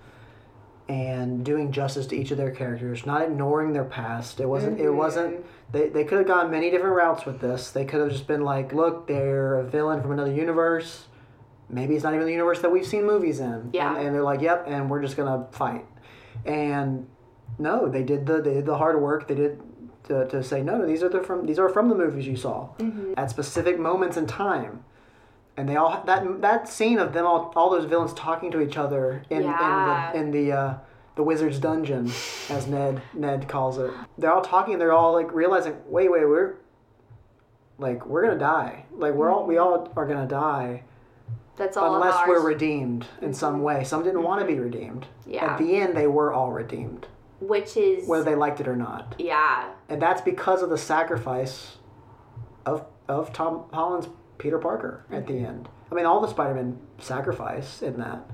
[0.90, 4.40] and doing justice to each of their characters, not ignoring their past.
[4.40, 4.81] It wasn't.
[4.81, 4.96] It mm-hmm.
[4.96, 5.46] wasn't.
[5.70, 7.70] They they could have gone many different routes with this.
[7.70, 11.07] They could have just been like, look, they're a villain from another universe.
[11.68, 13.70] Maybe it's not even the universe that we've seen movies in.
[13.72, 13.94] Yeah.
[13.94, 15.87] And, and they're like, yep, and we're just gonna fight.
[16.44, 17.07] And
[17.61, 19.29] no, they did the they did the hard work.
[19.29, 19.62] They did
[20.09, 22.70] to, to say no, these are the from these are from the movies you saw
[22.79, 23.14] mm-hmm.
[23.16, 24.85] at specific moments in time.
[25.61, 28.79] And they all that that scene of them all all those villains talking to each
[28.79, 30.12] other in Yeah.
[30.14, 30.75] in the in the uh,
[31.16, 32.07] the wizard's dungeon,
[32.49, 33.90] as Ned Ned calls it.
[34.16, 34.79] They're all talking.
[34.79, 36.55] They're all like realizing, wait, wait, we're
[37.79, 38.87] like we're gonna die.
[38.92, 40.83] Like we're all we all are gonna die
[41.57, 43.85] That's all unless we're redeemed in some way.
[43.85, 45.09] Some didn't want to be redeemed.
[45.27, 45.44] Yeah.
[45.53, 47.07] At the end, they were all redeemed,
[47.40, 49.14] Which is whether they liked it or not.
[49.18, 49.73] yeah.
[49.90, 51.77] And that's because of the sacrifice
[52.64, 54.09] of of Tom Holland's
[54.40, 55.68] Peter Parker at the end.
[55.92, 58.24] I mean, all the Spider-Man sacrifice in that,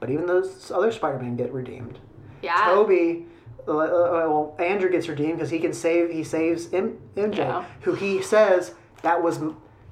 [0.00, 1.98] but even those other Spider-Man get redeemed.
[2.42, 2.64] Yeah.
[2.66, 3.26] Tobey,
[3.68, 3.86] uh, uh,
[4.28, 6.10] well, Andrew gets redeemed because he can save.
[6.10, 7.64] He saves M- MJ, Yeah.
[7.82, 9.40] who he says that was.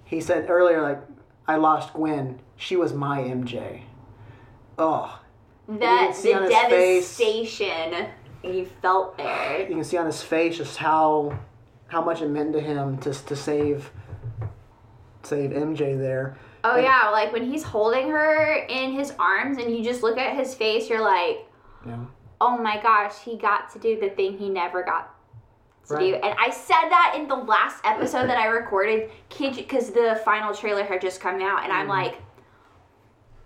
[0.05, 1.01] He said earlier, like,
[1.47, 2.41] I lost Gwen.
[2.57, 3.83] She was my MJ.
[4.79, 5.21] Oh,
[5.69, 8.07] that the his face- devastation
[8.43, 9.61] you felt there.
[9.61, 11.39] you can see on his face just how
[11.89, 13.91] how much it meant to him to to save
[15.29, 16.37] save MJ there.
[16.65, 20.19] Oh And- yeah, like when he's holding her in his arms and you just look
[20.19, 21.47] at his face, you're like,
[21.87, 22.05] Yeah.
[22.41, 25.15] oh my gosh, he got to do the thing he never got
[25.89, 26.15] to do.
[26.17, 30.53] And I said that in the last episode that I recorded, kid, because the final
[30.55, 31.81] trailer had just come out, and Mm-hmm.
[31.83, 32.21] I'm like,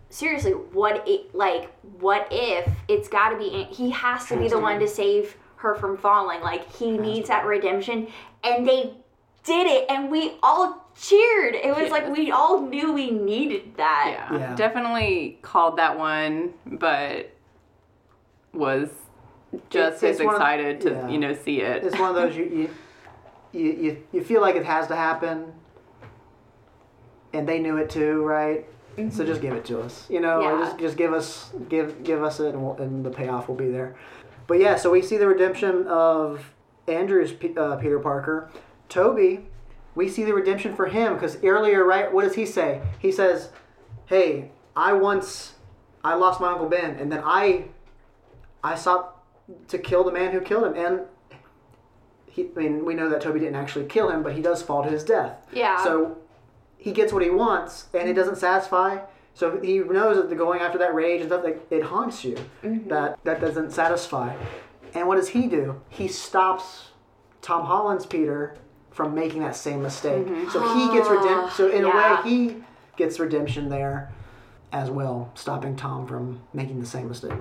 [0.09, 1.71] seriously, what it like?
[2.01, 3.65] What if it's got to be?
[3.71, 6.41] He has to be the one to save her from falling.
[6.41, 8.09] Like he needs that redemption,
[8.43, 8.95] and they
[9.45, 11.55] did it, and we all cheered.
[11.55, 14.29] It was like we all knew we needed that.
[14.31, 14.55] Yeah, Yeah.
[14.55, 17.31] definitely called that one, but
[18.53, 18.91] was
[19.71, 21.09] just It's- as it's one of- excited to yeah.
[21.09, 21.85] you know see it.
[21.85, 22.71] It's one of those you, you
[23.53, 25.53] you, you you feel like it has to happen,
[27.33, 28.67] and they knew it too, right?
[29.11, 30.41] So just give it to us, you know.
[30.43, 30.59] Yeah.
[30.65, 33.69] Just just give us give give us it, and, we'll, and the payoff will be
[33.71, 33.95] there.
[34.47, 36.53] But yeah, so we see the redemption of
[36.87, 38.51] Andrew's P- uh, Peter Parker,
[38.91, 39.47] Tobey.
[39.95, 42.13] We see the redemption for him because earlier, right?
[42.13, 42.81] What does he say?
[42.99, 43.51] He says,
[44.07, 45.55] "Hey, I once
[46.03, 47.67] I lost my uncle Ben, and then I
[48.65, 49.23] I sought
[49.69, 51.01] to kill the man who killed him, and."
[52.27, 54.83] He, I mean, we know that Tobey didn't actually kill him, but he does fall
[54.83, 55.47] to his death.
[55.53, 55.85] Yeah.
[55.85, 56.17] So
[56.79, 59.01] he gets what he wants, and it doesn't satisfy.
[59.35, 62.37] So he knows that the going after that rage and stuff, like, it haunts you.
[62.63, 62.89] Mm-hmm.
[62.89, 64.35] That that doesn't satisfy.
[64.95, 65.83] And what does he do?
[65.91, 66.93] He stops
[67.43, 68.57] Tom Holland's Peter
[68.93, 70.27] from making that same mistake.
[70.27, 70.51] Mm-hmm.
[70.51, 71.45] So he gets redemption.
[71.45, 72.21] Ah, so in Yeah.
[72.21, 72.57] a way, he
[72.97, 74.13] gets redemption there
[74.73, 77.39] as well, stopping Tom from making the same mistake.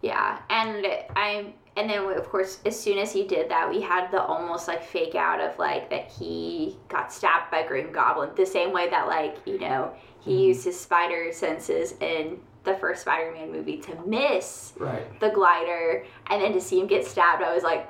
[0.00, 0.86] Yeah, and
[1.16, 4.68] I and then of course as soon as he did that, we had the almost
[4.68, 8.90] like fake out of like that he got stabbed by Green Goblin the same way
[8.90, 10.48] that like you know he mm-hmm.
[10.48, 15.18] used his spider senses in the first Spider-Man movie to miss Right.
[15.20, 17.88] the glider, and then to see him get stabbed, I was like,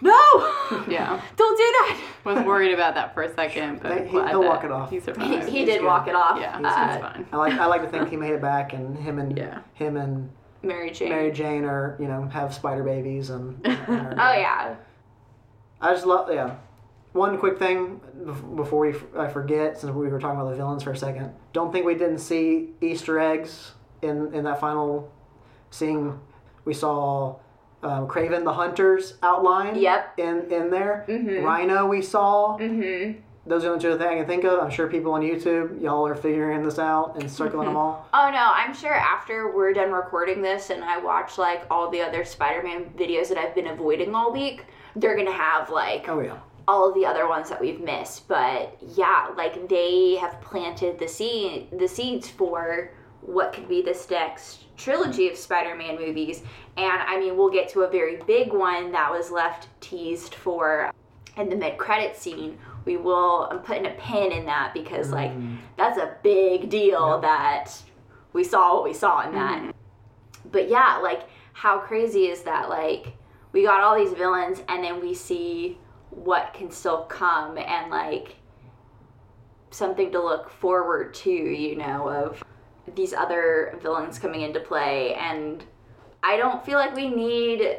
[0.00, 1.20] no, Yeah.
[1.36, 2.00] don't do that.
[2.24, 4.90] Was worried about that for a second, but He- glad he'll that walk it off.
[4.90, 5.86] He He, he did good.
[5.86, 6.38] walk it off.
[6.40, 7.26] yeah, uh, he's fine.
[7.32, 9.60] I like I like to think he made it back, and him and Yeah.
[9.74, 10.30] him and
[10.62, 11.08] Mary Jane.
[11.10, 13.60] Mary Jane are you know have spider babies and.
[13.66, 14.74] and are- Oh yeah.
[15.80, 16.56] I just love yeah.
[17.12, 18.00] One quick thing
[18.54, 21.32] before we f- I forget, since we were talking about the villains for a second.
[21.52, 25.10] Don't think we didn't see Easter eggs in in that final
[25.70, 26.18] scene.
[26.64, 27.36] We saw
[27.82, 29.76] um, Kraven the Hunter's outline.
[29.76, 30.14] Yep.
[30.18, 31.04] In in there.
[31.08, 31.42] Mhm.
[31.44, 32.56] Rhino we saw.
[32.58, 33.20] Mm-hmm.
[33.46, 34.60] Those are the two things I can think of.
[34.60, 38.06] I'm sure people on YouTube, y'all are figuring this out and circling them all.
[38.12, 42.02] Oh no, I'm sure after we're done recording this and I watch like all the
[42.02, 46.36] other Spider-Man videos that I've been avoiding all week, they're gonna have like Oh yeah.
[46.66, 48.28] all of the other ones that we've missed.
[48.28, 54.08] But yeah, like they have planted the seed the seeds for what could be this
[54.10, 55.32] next trilogy hmm.
[55.32, 56.42] of Spider-Man movies.
[56.76, 60.90] And I mean we'll get to a very big one that was left teased for
[61.36, 62.58] in the mid-credit scene.
[62.84, 65.56] We will I'm putting a pin in that because like hmm.
[65.76, 67.22] that's a big deal Yep.
[67.22, 67.82] that
[68.32, 69.60] we saw what we saw in that.
[69.60, 69.70] Hmm.
[70.50, 72.68] But yeah, like how crazy is that?
[72.68, 73.14] Like
[73.52, 75.78] we got all these villains and then we see
[76.10, 78.36] what can still come and like
[79.70, 82.42] something to look forward to, you know, of
[82.94, 85.64] these other villains coming into play and
[86.22, 87.78] I don't feel like we need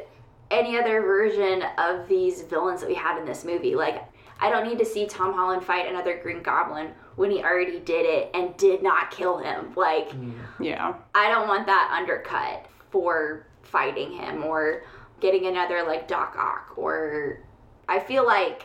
[0.50, 3.74] any other version of these villains that we had in this movie.
[3.74, 4.04] Like
[4.40, 8.06] I don't need to see Tom Holland fight another Green Goblin when he already did
[8.06, 9.72] it and did not kill him.
[9.76, 10.32] Like mm.
[10.58, 10.94] Yeah.
[11.14, 14.82] I don't want that undercut for fighting him or
[15.20, 17.40] getting another like Doc Ock or
[17.88, 18.64] I feel like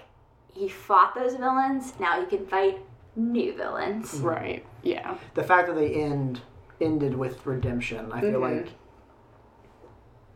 [0.53, 1.93] he fought those villains.
[1.99, 2.79] Now he can fight
[3.15, 4.13] new villains.
[4.15, 4.65] Right.
[4.83, 5.15] Yeah.
[5.33, 6.41] The fact that they end
[6.81, 8.57] ended with redemption, I feel Mhm.
[8.65, 8.67] like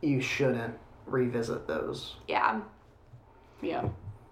[0.01, 2.15] you shouldn't revisit those.
[2.27, 2.61] Yeah.
[3.61, 3.89] Yeah.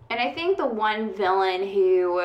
[0.10, 2.22] And I think the one villain who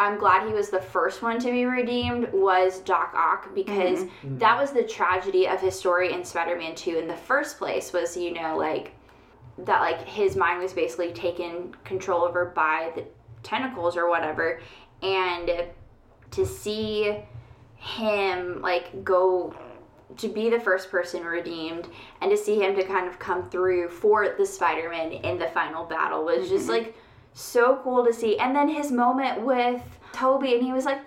[0.00, 4.58] I'm glad he was the first one to be redeemed was Doc Ock because that
[4.60, 8.32] was the tragedy of his story in Spider-Man 2 in the first place was you
[8.34, 8.96] know like
[9.58, 13.04] that like his mind was basically taken control over by the
[13.44, 14.60] tentacles or whatever
[15.02, 15.64] and
[16.30, 17.18] to see
[17.76, 19.54] him like go
[20.16, 21.88] to be the first person redeemed
[22.20, 25.84] and to see him to kind of come through for the Spider-Man in the final
[25.84, 26.84] battle was just mm-hmm.
[26.84, 26.96] like
[27.34, 28.38] so cool to see.
[28.38, 31.00] And then his moment with Tobey and he was like,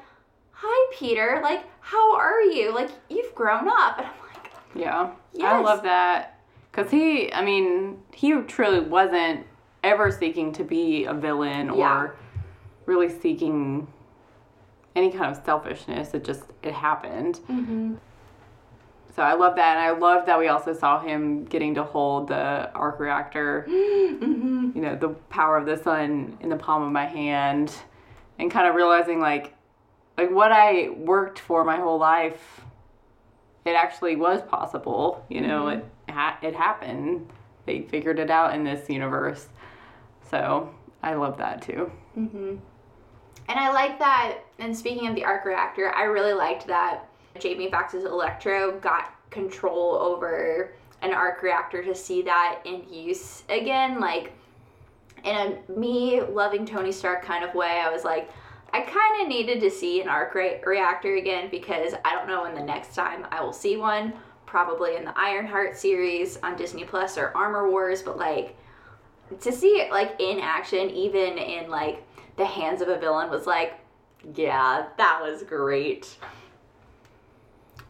[0.52, 2.74] "Hi Peter, like how are you?
[2.74, 5.12] Like you've grown up." And I'm like, Yeah.
[5.44, 6.40] I love that.
[6.72, 9.46] Because he, I mean, he truly wasn't
[9.84, 12.02] ever seeking to be a villain Yeah.
[12.02, 12.16] or
[12.86, 13.88] really seeking
[14.96, 16.14] any kind of selfishness.
[16.14, 17.40] It just, it happened.
[17.50, 17.96] Mm-hmm.
[19.16, 19.78] So I love that.
[19.78, 24.72] And I love that we also saw him getting to hold the arc reactor, mm-hmm.
[24.76, 27.74] you know, the power of the sun in the palm of my hand
[28.40, 29.54] and kind of realizing like,
[30.18, 32.62] like what I worked for my whole life
[33.66, 35.26] it actually was possible.
[35.30, 35.80] You know, mm-hmm.
[36.08, 37.28] it ha- it happened.
[37.66, 39.48] They figured it out in this universe.
[40.30, 41.92] So I love that too.
[43.48, 44.40] And I like that.
[44.60, 47.08] And speaking of the arc reactor, I really liked that
[47.40, 54.00] Jamie Foxx's Electro got control over an arc reactor to see that in use again.
[54.00, 54.34] Like
[55.24, 58.30] in a me loving Tony Stark kind of way, I was like,
[58.74, 62.44] I kind of needed to see an arc re- reactor again because I don't know
[62.44, 64.14] when the next time I will see one.
[64.46, 68.56] Probably in the Ironheart series on Disney Plus or Armor Wars, but like
[69.42, 72.05] to see it like in action, even in like
[72.38, 73.80] the hands of a villain, was like,
[74.36, 76.18] yeah, that was great.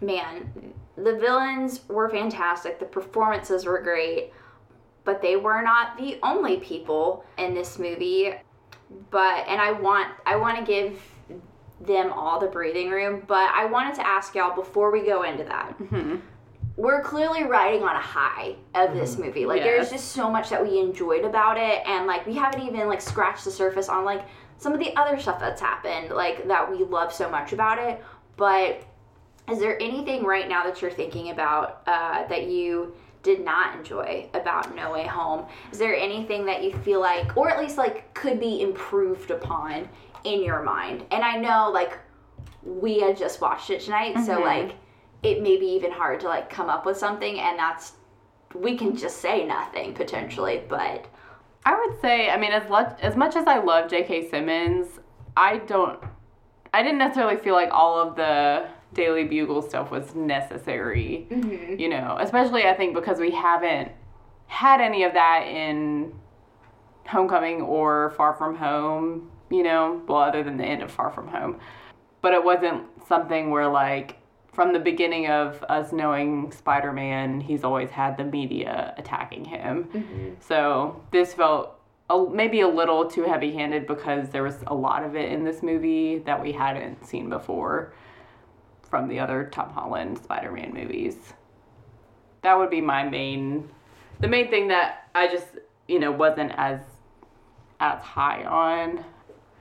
[0.02, 2.80] Man, the villains were fantastic.
[2.80, 4.34] The performances were great,
[5.04, 8.34] but they were not the only people in this movie.
[9.10, 11.02] But and I want I want to give
[11.82, 15.44] them all the breathing room, but I wanted to ask y'all before we go into
[15.46, 15.78] that.
[15.80, 16.18] Mm-hmm.
[16.78, 19.46] We're clearly riding on a high of this movie.
[19.46, 22.88] Like there's just so much that we enjoyed about it and like we haven't even
[22.88, 24.26] like scratched the surface on like
[24.58, 28.04] some of the other stuff that's happened like that we love so much about it.
[28.36, 28.84] But
[29.50, 34.30] is there anything right now that you're thinking about uh, that you did not enjoy
[34.34, 35.46] about No Way Home?
[35.72, 39.88] Is there anything that you feel like, or at least like, could be improved upon
[40.24, 41.06] in your mind?
[41.12, 41.98] And I know like
[42.64, 44.76] we had just watched it tonight, so like
[45.26, 47.94] it may be even hard to like come up with something, and that's
[48.54, 51.08] we can just say nothing potentially, but
[51.66, 54.30] I would say, I mean, as much as much as I love J.K.
[54.30, 55.00] Simmons,
[55.36, 56.00] I don't,
[56.74, 61.28] I didn't necessarily feel like all of the Daily Bugle stuff was necessary.
[61.30, 61.80] Mm-hmm.
[61.80, 63.92] You know, especially I think because we haven't
[64.48, 66.14] had any of that in
[67.08, 69.32] Homecoming or Far From Home.
[69.50, 71.60] You know, well, other than the end of Far From Home,
[72.22, 74.18] but it wasn't something where like
[74.56, 79.90] from the beginning of us knowing Spider-Man, he's always had the media attacking him.
[79.94, 80.30] Mm-hmm.
[80.40, 81.78] So this felt
[82.10, 85.62] a, maybe a little too heavy-handed because there was a lot of it in this
[85.62, 87.94] movie that we hadn't seen before
[88.90, 91.34] from the other Tom Holland Spider-Man movies.
[92.42, 93.70] That would be my main
[94.22, 95.48] the main thing that I just,
[95.90, 96.80] you know, wasn't as
[97.82, 99.04] as high on.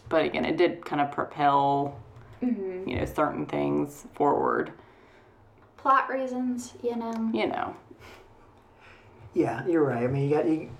[0.09, 1.99] But again, it did kind of propel
[2.45, 2.89] mm-hmm.
[2.89, 4.73] you know certain things forward,
[5.85, 7.31] plot reasons, you know.
[7.35, 7.77] you know.
[9.35, 10.03] Yeah, you're right.
[10.03, 10.70] I mean, you got you.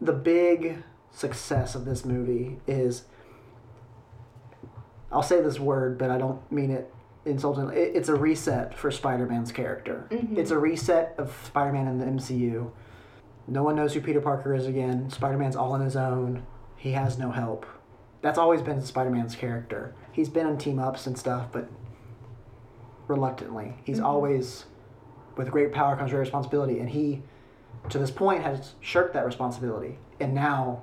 [0.00, 3.04] The big success of this movie is.
[5.10, 6.94] I'll say this word, but I don't mean it
[7.26, 7.76] insultingly.
[7.76, 10.06] It, it's a reset for Spider-Man's character.
[10.10, 10.38] Mm-hmm.
[10.38, 12.70] It's a reset of Spider-Man in the MCU.
[13.48, 15.10] No one knows who Peter Parker is again.
[15.10, 16.46] Spider-Man's all on his own.
[16.76, 17.66] He has no help.
[18.22, 19.94] That's always been Spider-Man's character.
[20.12, 21.68] He's been in team ups and stuff, but
[23.12, 23.74] reluctantly.
[23.84, 24.06] He's mm-hmm.
[24.06, 24.64] always
[25.36, 26.78] with great power comes great responsibility.
[26.80, 27.22] And he
[27.90, 29.98] to this point has shirked that responsibility.
[30.20, 30.82] And now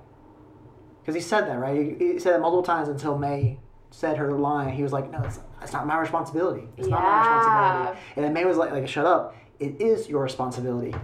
[1.02, 1.98] because he said that right?
[2.00, 3.58] He, he said it multiple times until may
[3.92, 4.74] said her line.
[4.74, 6.68] He was like no it's, it's not my responsibility.
[6.78, 8.00] It's not my responsibility.
[8.16, 9.36] And then may was like, like shut up.
[9.60, 10.96] It is your responsibility.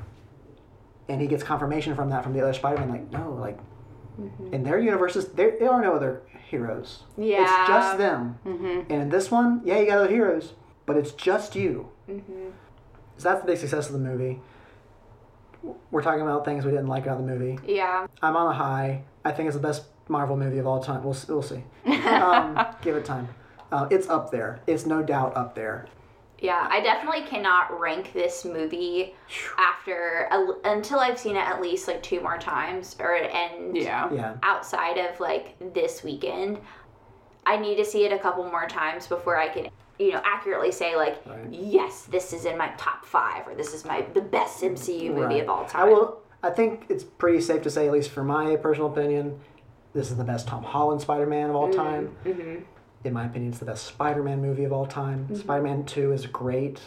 [1.08, 3.60] And he gets confirmation from that from the other spider-man like no like
[4.20, 4.54] mm-hmm.
[4.54, 7.04] in their universes there, there are no other heroes.
[7.18, 7.42] Yeah.
[7.42, 8.38] it's just them.
[8.46, 8.92] Mm-hmm.
[8.92, 10.54] And in this one yeah you got other heroes
[10.86, 11.90] but it's just you
[13.18, 14.42] so that's the big success of the movie.
[15.90, 17.58] We're talking about things we didn't like about the movie.
[17.66, 18.08] Yeah.
[18.22, 19.04] I'm on a high.
[19.24, 21.04] I think it's the best Marvel movie of all time.
[21.04, 21.64] We'll, we'll see.
[21.88, 23.30] Um, give it time.
[23.72, 24.60] Uh, it's up there.
[24.68, 25.88] It's no doubt up there.
[26.40, 29.16] Yeah, I definitely cannot rank this movie
[29.58, 34.14] after a, until I've seen it at least like two more times, or and Yeah.
[34.14, 34.36] Yeah.
[34.44, 36.60] outside of like this weekend,
[37.46, 40.72] I need to see it a couple more times before I can, you know, accurately
[40.72, 41.48] say like, Right.
[41.52, 45.22] yes, this is in my top five, or this is my the best MCU movie
[45.36, 45.44] Right.
[45.44, 46.20] of all time I will.
[46.44, 49.40] I think it's pretty safe to say, at least for my personal opinion,
[49.94, 52.16] this is the best Tom Holland Spider-Man of all time.
[52.26, 52.64] Mm-hmm.
[53.04, 55.34] In my opinion, it's the best Spider-Man movie of all time.
[55.34, 56.82] Spider-Man Two is great,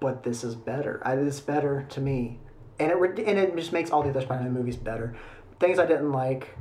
[0.00, 1.00] but this is better.
[1.04, 2.38] I, it's better to me,
[2.78, 5.16] and it and it just makes all the other Spider-Man movies better.
[5.58, 6.56] Things I didn't like.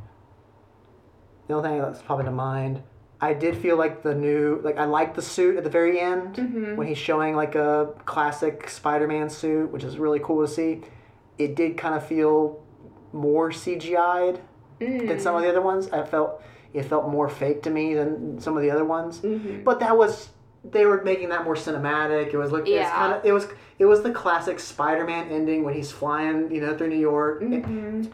[1.48, 2.82] The only thing that's popping to mind,
[3.20, 6.36] I did feel like the new, like I liked the suit at the very end
[6.36, 6.76] mm-hmm.
[6.76, 10.82] when he's showing like a classic Spider-Man suit, which is really cool to see.
[11.38, 12.64] It did kind of feel
[13.14, 14.40] more CGI'd
[14.80, 15.52] than some of the mm.
[15.52, 15.90] other ones.
[15.90, 19.20] I felt it felt more fake to me than some of the other ones.
[19.20, 19.64] Mm-hmm.
[19.64, 20.30] But that was
[20.64, 22.34] they were making that more cinematic.
[22.34, 22.92] It was like it's Yeah.
[22.92, 23.48] kind of it was
[23.80, 27.42] it was the classic Spider-Man ending when he's flying, you know, through New York.
[27.44, 27.64] It-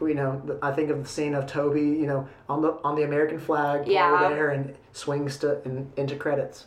[0.01, 3.03] you know, I think of the scene of Tobey, you know, on the on the
[3.03, 4.11] American flag Yeah.
[4.26, 6.65] over there and swings to and into credits.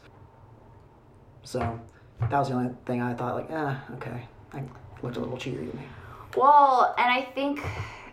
[1.42, 1.78] So
[2.20, 4.62] that was the only thing I thought like, ah, okay, I
[5.03, 5.82] looked a little cheery to me.
[6.36, 7.62] Well, and I think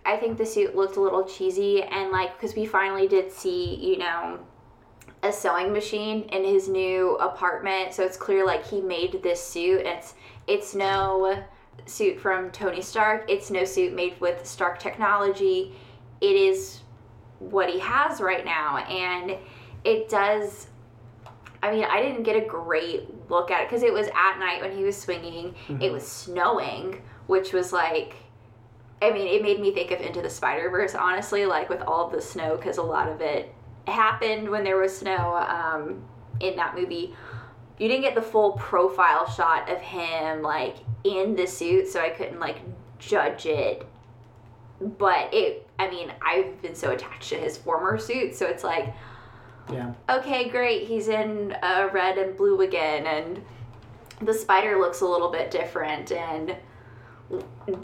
[0.06, 3.76] I think the suit looked a little cheesy, and like because we finally did see,
[3.76, 4.38] you know,
[5.24, 9.86] a sewing machine in his new apartment, so it's clear like he made this suit.
[9.86, 10.14] It's
[10.48, 11.44] it's no
[11.86, 13.26] suit from Tony Stark.
[13.30, 15.74] It's no suit made with Stark technology.
[16.22, 16.82] It is
[17.40, 19.38] what he has right now, and
[19.84, 20.68] it does.
[21.62, 24.62] I mean, I didn't get a great look at it because it was at night
[24.62, 25.56] when he was swinging.
[25.70, 25.94] It mm-hmm.
[25.94, 28.16] was snowing, which was like
[29.02, 32.06] I mean, it made me think of Into the Spider Verse, honestly, like with all
[32.06, 33.54] of the snow, because a lot of it
[33.88, 36.04] happened when there was snow um,
[36.40, 37.16] in that movie.
[37.78, 42.10] You didn't get the full profile shot of him, like in the suit, so I
[42.10, 42.58] couldn't like
[43.00, 43.86] judge it.
[44.80, 48.94] But it, I mean, I've been so attached to his former suit, so it's like,
[49.72, 49.94] Yeah.
[50.10, 53.44] okay, great, he's in uh, red and blue again, and
[54.22, 56.12] the spider looks a little bit different.
[56.12, 56.56] And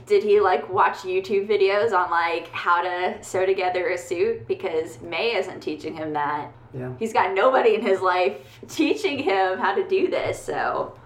[0.05, 4.47] did he like watch YouTube videos on like how to sew together a suit?
[4.47, 6.51] Because May isn't teaching him that.
[6.73, 6.93] Yeah.
[6.99, 8.37] He's got nobody in his life
[8.67, 10.97] teaching him how to do this, so.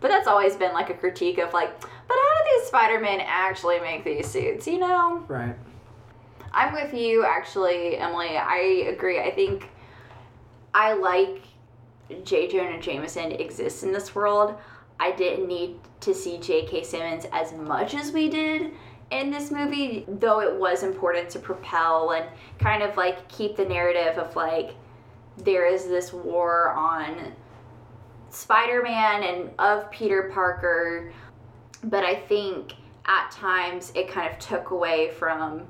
[0.00, 3.80] But that's always been like a critique of like, but how do these Spider-Men actually
[3.80, 5.24] make these suits, you know?
[5.28, 5.54] Right.
[6.52, 8.36] I'm with you, actually, Emily.
[8.36, 9.20] I agree.
[9.20, 9.68] I think
[10.72, 11.42] I like
[12.24, 12.48] J.
[12.48, 14.56] Jonah Jameson exists in this world.
[14.98, 16.84] I didn't need to see J.K.
[16.84, 18.72] Simmons as much as we did
[19.10, 22.26] in this movie, though it was important to propel and
[22.58, 24.74] kind of like keep the narrative of like
[25.38, 27.32] there is this war on
[28.30, 31.12] Spider Man and of Peter Parker.
[31.84, 32.74] But I think
[33.06, 35.66] at times it kind of took away from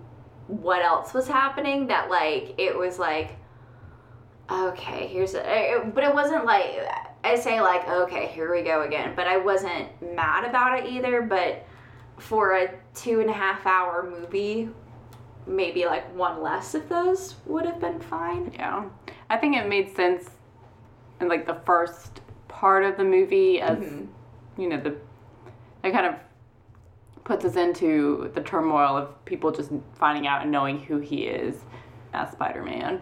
[0.49, 3.37] what else was happening that like it was like
[4.51, 6.89] okay here's a but it wasn't like
[7.25, 11.23] i say like okay here we go again but i wasn't mad about it either
[11.23, 11.65] but
[12.19, 14.69] for a two and a half hour movie
[15.47, 18.85] maybe like one less of those would have been fine Yeah.
[19.31, 20.31] I think it made sense
[21.21, 24.61] in like the first part of the movie as mm-hmm.
[24.61, 24.97] you know, the
[25.85, 26.15] it kind of
[27.25, 31.57] puts us into the turmoil of people just finding out and knowing who he is
[32.15, 33.01] as Spider-Man.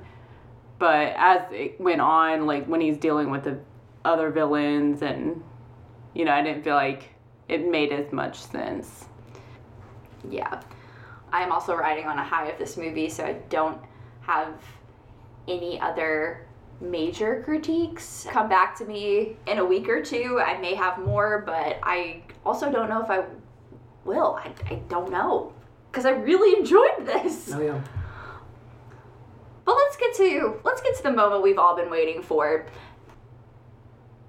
[0.79, 3.59] But as it went on, like when he's dealing with the
[4.07, 5.43] other villains and
[6.15, 7.11] you know, I didn't feel like
[7.49, 9.05] it made as much sense.
[10.31, 10.63] yeah.
[11.33, 13.81] I'm also riding on a high of this movie so i don't
[14.23, 14.55] have
[15.49, 16.47] any other
[16.81, 18.27] major critiques.
[18.31, 20.41] Come back to me in a week or two.
[20.45, 23.25] I may have more but i also don't know if i
[24.05, 24.39] will.
[24.43, 25.53] I, I don't know.
[25.91, 27.51] Because i really enjoyed this.
[27.53, 27.81] Oh yeah.
[29.65, 32.67] but let's get to let's get to the moment we've all been waiting for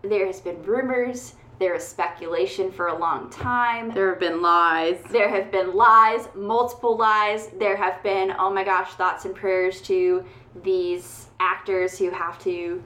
[0.03, 5.01] there has been rumors there is speculation for a long time There have been lies.
[5.11, 7.47] there have been lies, multiple lies.
[7.57, 10.23] There have been, oh my gosh, thoughts and prayers to
[10.63, 12.83] these actors who have to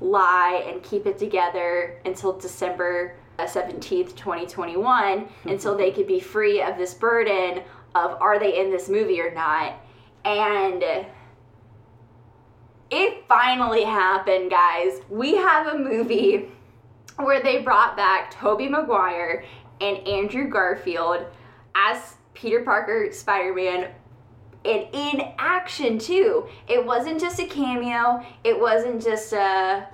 [0.00, 6.62] lie and keep it together until December uh, 17th, 2021, until they could be free
[6.62, 7.62] of this burden
[7.94, 9.74] of are they in this movie or not.
[10.24, 10.82] And
[12.90, 15.00] it finally happened, guys.
[15.08, 16.50] We have a movie
[17.16, 19.44] where they brought back Tobey Maguire
[19.80, 21.26] and Andrew Garfield
[21.74, 23.90] as Peter Parker Spider-Man
[24.64, 26.46] and in action too.
[26.68, 28.24] It wasn't just a cameo.
[28.44, 29.86] It wasn't just a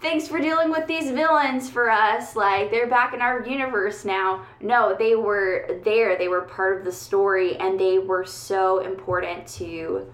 [0.00, 2.36] thanks for dealing with these villains for us.
[2.36, 4.46] Like they're back in our universe now.
[4.60, 6.16] No, they were there.
[6.16, 10.06] They were part of the story and they were so important to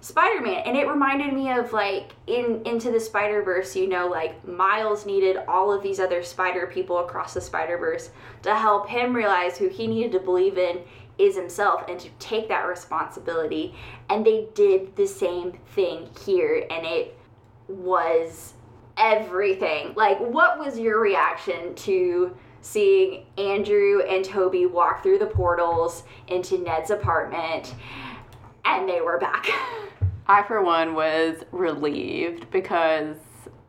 [0.00, 5.04] Spider-Man and it reminded me of like in Into the Spider-Verse, you know, like Miles
[5.04, 8.10] needed all of these other spider people across the Spider-Verse
[8.42, 10.80] to help him realize who he needed to believe in
[11.18, 13.74] is himself and to take that responsibility.
[14.08, 17.18] And they did the same thing here and it
[17.66, 18.54] was
[18.96, 19.94] everything.
[19.96, 26.58] Like what was your reaction to seeing Andrew and Tobey walk through the portals into
[26.58, 27.74] Ned's apartment
[28.64, 29.48] and they were back?
[30.28, 33.16] I, for one, was relieved because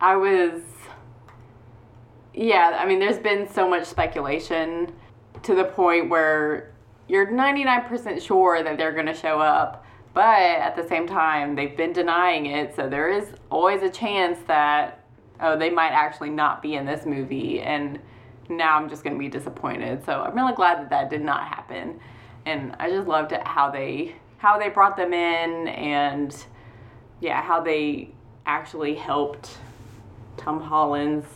[0.00, 0.62] I was.
[2.34, 4.92] Yeah, I mean, there's been so much speculation
[5.42, 6.72] to the point where
[7.08, 9.84] you're 99% sure that they're going to show up,
[10.14, 14.38] but at the same time, they've been denying it, so there is always a chance
[14.46, 15.04] that,
[15.40, 17.98] oh, they might actually not be in this movie, and
[18.48, 20.04] now I'm just to be disappointed.
[20.04, 21.98] So I'm really glad that that did not happen.
[22.46, 26.46] And I just loved how they how they brought them in and
[27.20, 28.10] yeah, how they
[28.46, 29.58] actually helped
[30.36, 31.26] Tom Holland's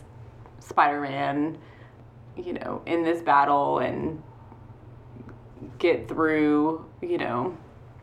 [0.60, 1.58] Spider-Man,
[2.36, 4.22] you know, in this battle and
[5.78, 7.56] get through, you know,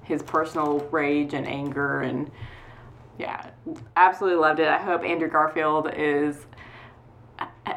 [0.03, 2.29] his personal rage and anger and
[3.17, 3.51] yeah,
[3.95, 4.67] absolutely loved it.
[4.67, 6.37] I hope Andrew Garfield is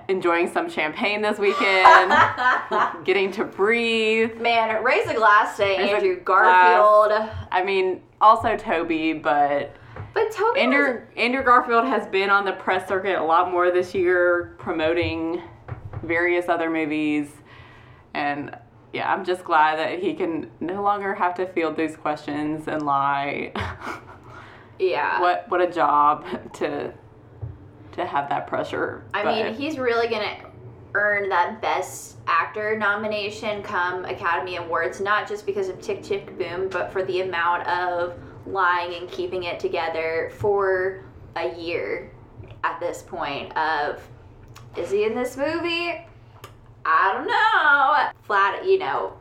[0.09, 2.12] enjoying some champagne this weekend,
[3.05, 4.40] getting to breathe.
[4.40, 6.76] Man, raise a glass to Andrew glass.
[6.78, 7.30] Garfield.
[7.50, 9.74] I mean, also Tobey, but
[10.14, 13.94] But Tobey Andrew Andrew Garfield has been on the press circuit a lot more this
[13.94, 15.42] year, promoting
[16.02, 17.30] various other movies,
[18.14, 18.56] and
[18.92, 22.82] yeah, I'm just glad that he can no longer have to field these questions and
[22.82, 23.52] lie.
[24.76, 25.20] Yeah.
[25.20, 26.92] what what a job to
[27.92, 29.04] to have that pressure.
[29.14, 30.36] I but- mean, he's really gonna
[30.94, 36.68] earn that Best Actor nomination come Academy Awards, not just because of Tick Tick Boom,
[36.68, 38.14] but for the amount of
[38.47, 41.05] lying and keeping it together for
[41.36, 42.12] a year
[42.62, 43.57] at this point.
[43.57, 44.07] Of
[44.76, 46.05] is he in this movie?
[46.86, 48.22] I don't know.
[48.26, 49.14] Flat, you know,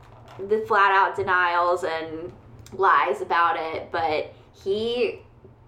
[0.49, 2.31] the flat out denials and
[2.73, 5.21] lies about it, but he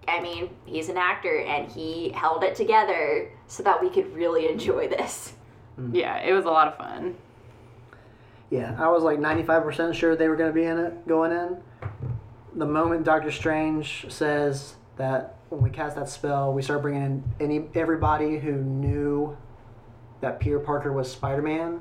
[0.08, 4.48] I mean, he's an actor and he held it together so that we could really
[4.48, 5.32] enjoy this.
[5.76, 5.94] Hmm.
[5.94, 7.16] yeah, it was a lot of fun.
[8.50, 11.60] Yeah, I was like 95% sure they were going to be in it going in.
[12.56, 17.24] The moment Doctor Strange says that when we cast that spell, we start bringing in
[17.38, 19.36] any everybody who knew
[20.22, 21.80] that Peter Parker was Spider-Man.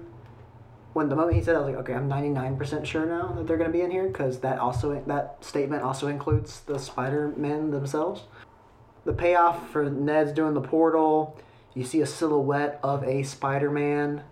[0.94, 3.58] When the moment he said, I was like, okay, I'm 99% sure now that they're
[3.58, 8.24] going to be in here because that also that statement also includes the Spider-Men themselves.
[9.06, 11.38] The payoff for Ned's doing the portal,
[11.74, 14.24] you see a silhouette of a Spider-Man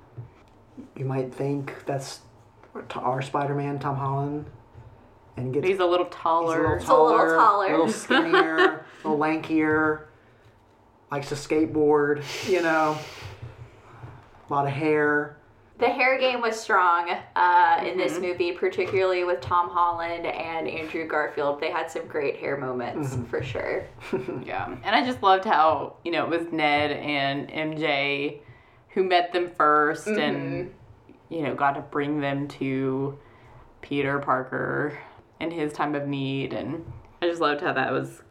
[0.96, 2.20] you might think that's
[2.96, 4.46] our Spider-Man, Tom Holland,
[5.38, 6.76] and gets He's a little taller.
[6.76, 7.68] a He's a little little taller, taller.
[7.68, 8.58] a little skinnier,
[9.04, 10.02] a little lankier,
[11.12, 12.98] likes to skateboard, you know,
[14.50, 15.38] a lot of hair.
[15.80, 18.22] The hair game was strong uh, in this Mm-hmm.
[18.22, 21.60] movie, particularly with Tom Holland and Andrew Garfield.
[21.60, 23.24] They had some great hair moments Mm-hmm.
[23.26, 23.86] for sure.
[24.46, 28.38] Yeah, and I just loved how you know it was Ned and MJ
[28.90, 30.74] who met them 1st and
[31.30, 33.18] you know got to bring them to
[33.82, 34.98] Peter Parker
[35.44, 36.92] in his time of need, and
[37.22, 38.22] I just loved how that was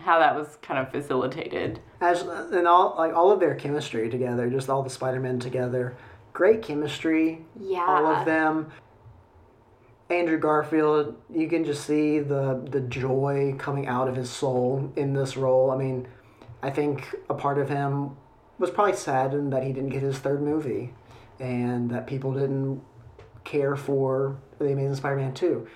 [0.00, 1.80] how that was kind of facilitated.
[2.00, 5.96] As and all like all of their chemistry together, just all the Spider-Men together,
[6.32, 7.44] great chemistry.
[7.58, 7.86] Yeah.
[7.86, 8.70] all of them.
[10.10, 15.12] Andrew Garfield, you can just see the the joy coming out of his soul in
[15.12, 15.70] this role.
[15.70, 16.08] I mean,
[16.62, 18.16] I think a part of him
[18.58, 20.92] was probably saddened that he didn't get his third movie,
[21.38, 22.82] and that people didn't
[23.44, 25.68] care for the Amazing Spider-Man two.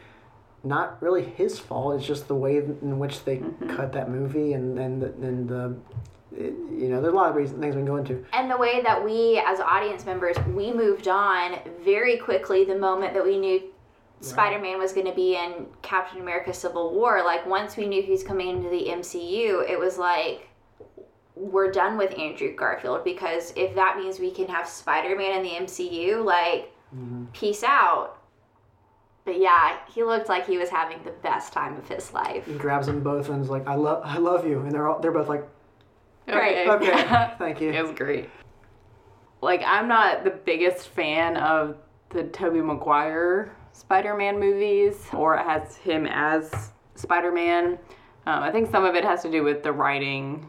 [0.64, 1.96] Not really his fault.
[1.96, 3.74] It's just the way in which they mm-hmm.
[3.74, 5.76] cut that movie, and and the, and the
[6.36, 8.24] it, you know, there's a lot of reasons things we can go into.
[8.32, 13.14] And the way that we, as audience members, we moved on very quickly the moment
[13.14, 13.62] that we knew
[14.20, 17.22] Spider Man was going to be in Captain America Civil War.
[17.24, 20.48] Like, once we knew he was coming into the MCU, it was like,
[21.34, 25.42] we're done with Andrew Garfield because if that means we can have Spider Man in
[25.42, 27.24] the MCU, like, mm-hmm.
[27.32, 28.21] peace out.
[29.24, 32.44] But yeah, he looked like he was having the best time of his life.
[32.44, 34.98] He grabs them both and is like, "I love, I love you," and they're all,
[35.00, 35.48] they're both like,
[36.26, 36.68] Great.
[36.68, 38.28] "Okay, thank you." It was great.
[39.40, 41.76] Like I'm not the biggest fan of
[42.10, 47.78] the Tobey Maguire Spider-Man movies or has him as Spider-Man.
[48.26, 50.48] Um, I think some of it has to do with the writing.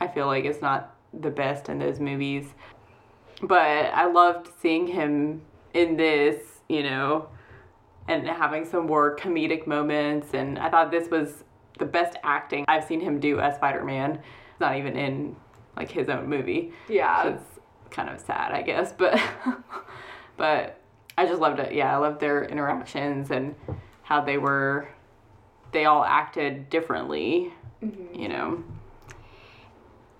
[0.00, 2.48] I feel like it's not the best in those movies.
[3.42, 7.28] But I loved seeing him in this, you know,
[8.08, 10.34] and having some more comedic moments.
[10.34, 11.44] And I thought this was
[11.78, 14.20] the best acting I've seen him do as Spider Man.
[14.60, 15.36] Not even in
[15.76, 16.72] like his own movie.
[16.88, 17.28] Yeah.
[17.28, 19.20] It's kind of sad, I guess, but
[20.36, 20.80] but
[21.16, 21.72] I just loved it.
[21.72, 23.54] Yeah, I loved their interactions and
[24.02, 24.88] how they were.
[25.72, 27.52] They all acted differently,
[27.82, 28.14] mm-hmm.
[28.20, 28.62] you know.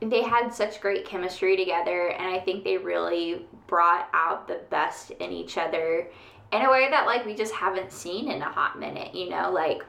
[0.01, 5.11] they had such great chemistry together and i think they really brought out the best
[5.13, 6.09] in each other
[6.55, 9.51] in a way that like we just haven't seen in a hot minute you know?
[9.51, 9.85] Like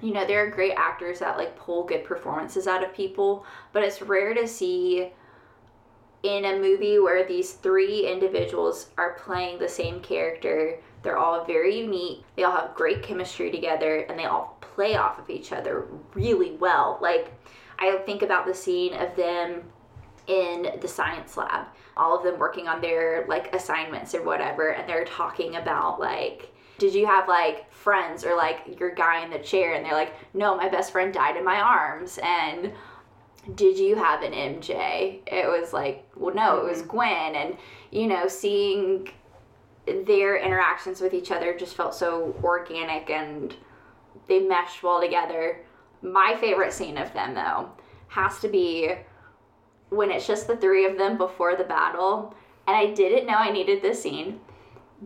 [0.00, 3.82] you know there are great actors that like pull good performances out of people but
[3.82, 5.12] it's rare to see
[6.22, 10.78] in a movie where these three individuals are playing the same character.
[11.02, 12.22] They're all very unique.
[12.36, 16.52] They all have great chemistry together and they all play off of each other really
[16.52, 16.98] well.
[17.00, 17.32] Like
[17.78, 19.64] I think about the scene of them
[20.26, 21.66] in the science lab,
[21.96, 26.52] all of them working on their like assignments or whatever, and they're talking about like,
[26.78, 29.74] did you have like friends or like your guy in the chair?
[29.74, 32.18] And they're like, no, my best friend died in my arms.
[32.22, 32.72] And
[33.54, 35.20] did you have an MJ?
[35.26, 36.88] It was like, well, no, it was mm-hmm.
[36.88, 37.34] Gwen.
[37.34, 37.56] And,
[37.90, 39.08] you know, seeing
[39.86, 43.54] their interactions with each other just felt so organic and
[44.28, 45.60] they meshed well together.
[46.02, 47.70] My favorite scene of them, though,
[48.08, 48.92] has to be
[49.92, 52.34] when it's just the three of them before the battle.
[52.66, 54.40] And I didn't know I needed this scene.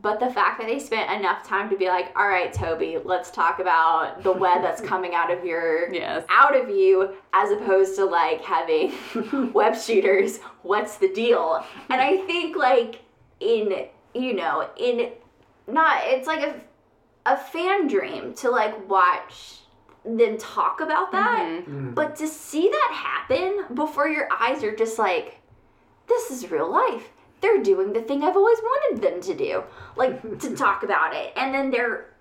[0.03, 3.31] But the fact that they spent enough time to be like, all right, Tobey, let's
[3.31, 6.25] talk about the web that's coming out of your Yes.
[6.29, 8.93] out of you, as opposed to like having
[9.55, 10.39] web shooters.
[10.63, 11.65] What's the deal?
[11.89, 13.01] And I think like
[13.41, 15.13] in you know in
[15.67, 16.61] not it's like a
[17.25, 19.61] a fan dream to like watch
[20.07, 21.45] them talk about that.
[21.45, 21.93] Mm-hmm.
[21.93, 25.41] But to see that happen before your eyes are just like,
[26.09, 27.09] this is real life.
[27.41, 29.65] They're doing the thing I've always wanted them to do,
[29.97, 31.33] like to talk about it.
[31.37, 32.15] And then they're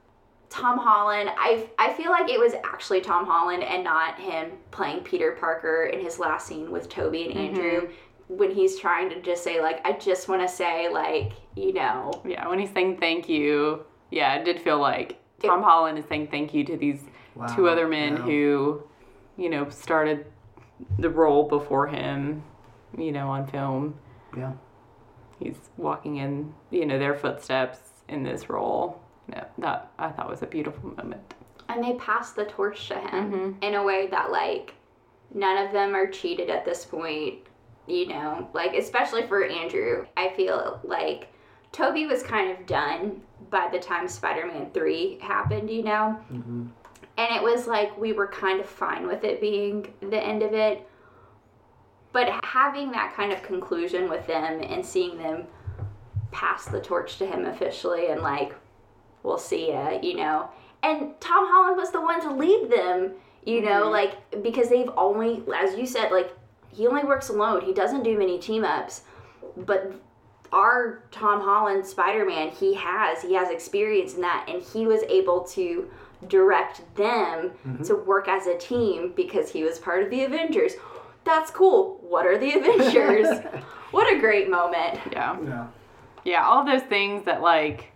[0.49, 1.29] Tom Holland.
[1.38, 5.86] I I feel like it was actually Tom Holland and not him playing Peter Parker
[5.86, 7.89] in his last scene with Tobey and Andrew
[8.27, 12.11] when he's trying to just say like I just want to say like you know
[12.25, 16.27] Yeah, when he's saying thank you, yeah, it did feel like Tom Holland is saying
[16.27, 17.01] thank you to these
[17.55, 18.21] two other men yeah.
[18.23, 18.83] who,
[19.38, 20.25] you know, started
[20.99, 22.43] the role before him,
[22.97, 23.95] you know, on film.
[24.38, 24.53] Yeah.
[25.39, 29.01] He's walking in, you know, their footsteps in this role.
[29.29, 31.33] Yeah, that I thought was a beautiful moment.
[31.69, 33.51] and they pass the torch to him mm-hmm.
[33.63, 34.75] in a way that like
[35.33, 37.39] none of them are cheated at this point
[37.88, 41.27] you know like especially for andrew i feel like
[41.71, 46.67] tobey was kind of done by the time spider-man 3 happened you know mm-hmm.
[47.18, 50.53] And it was like we were kind of fine with it being the end of
[50.53, 50.88] it
[52.11, 55.45] but having that kind of conclusion with them and seeing them
[56.32, 58.55] pass the torch to him officially and like
[59.26, 60.49] we'll see ya, you know.
[60.84, 63.13] And Tom Holland was the one to lead them,
[63.43, 63.91] you know, mm-hmm.
[63.91, 66.32] like because they've only, as you said, like
[66.72, 67.61] he only works alone.
[67.61, 69.01] He doesn't do many team ups,
[69.57, 69.93] but
[70.51, 75.01] our Tom Holland Spider Man, he has he has experience in that, and he was
[75.03, 75.89] able to
[76.28, 77.84] direct them mm-hmm.
[77.84, 80.74] to work as a team because he was part of the Avengers.
[81.24, 81.99] That's cool.
[82.01, 83.28] What are the Avengers?
[83.91, 84.99] what a great moment.
[85.11, 85.38] Yeah.
[85.41, 85.68] Yeah.
[86.24, 87.91] Yeah, all those things that like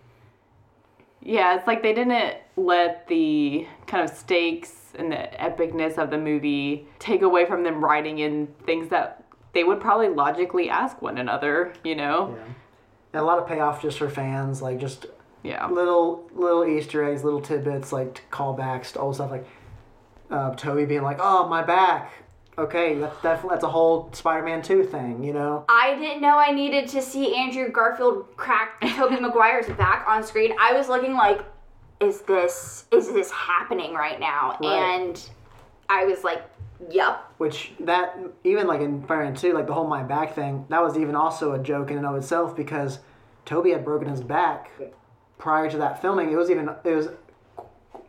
[1.21, 6.17] yeah, it's like they didn't let the kind of stakes and the epicness of the
[6.17, 11.17] movie take away from them writing in things that they would probably logically ask one
[11.17, 12.35] another, you know?
[12.37, 12.53] Yeah.
[13.13, 15.07] And a lot of payoff just for fans, like just
[15.43, 15.67] Yeah.
[15.67, 19.47] little little Easter eggs, little tidbits, like callbacks to old stuff, like
[20.29, 22.11] uh, Tobey being like, "Oh, my back."
[22.57, 25.63] Okay, that, that, that's a whole Spider-Man Two thing, you know.
[25.69, 30.53] I didn't know I needed to see Andrew Garfield crack Tobey Maguire's back on screen.
[30.59, 31.45] I was looking like,
[32.01, 34.57] is this is this happening right now?
[34.61, 34.99] Right.
[34.99, 35.29] And
[35.87, 36.43] I was like,
[36.89, 37.33] Yep.
[37.37, 40.97] Which that even like in Spider-Man Two, like the whole my back thing, that was
[40.97, 42.99] even also a joke in and of itself because
[43.45, 44.69] Tobey had broken his back
[45.39, 46.31] prior to that filming.
[46.31, 47.07] It was even it was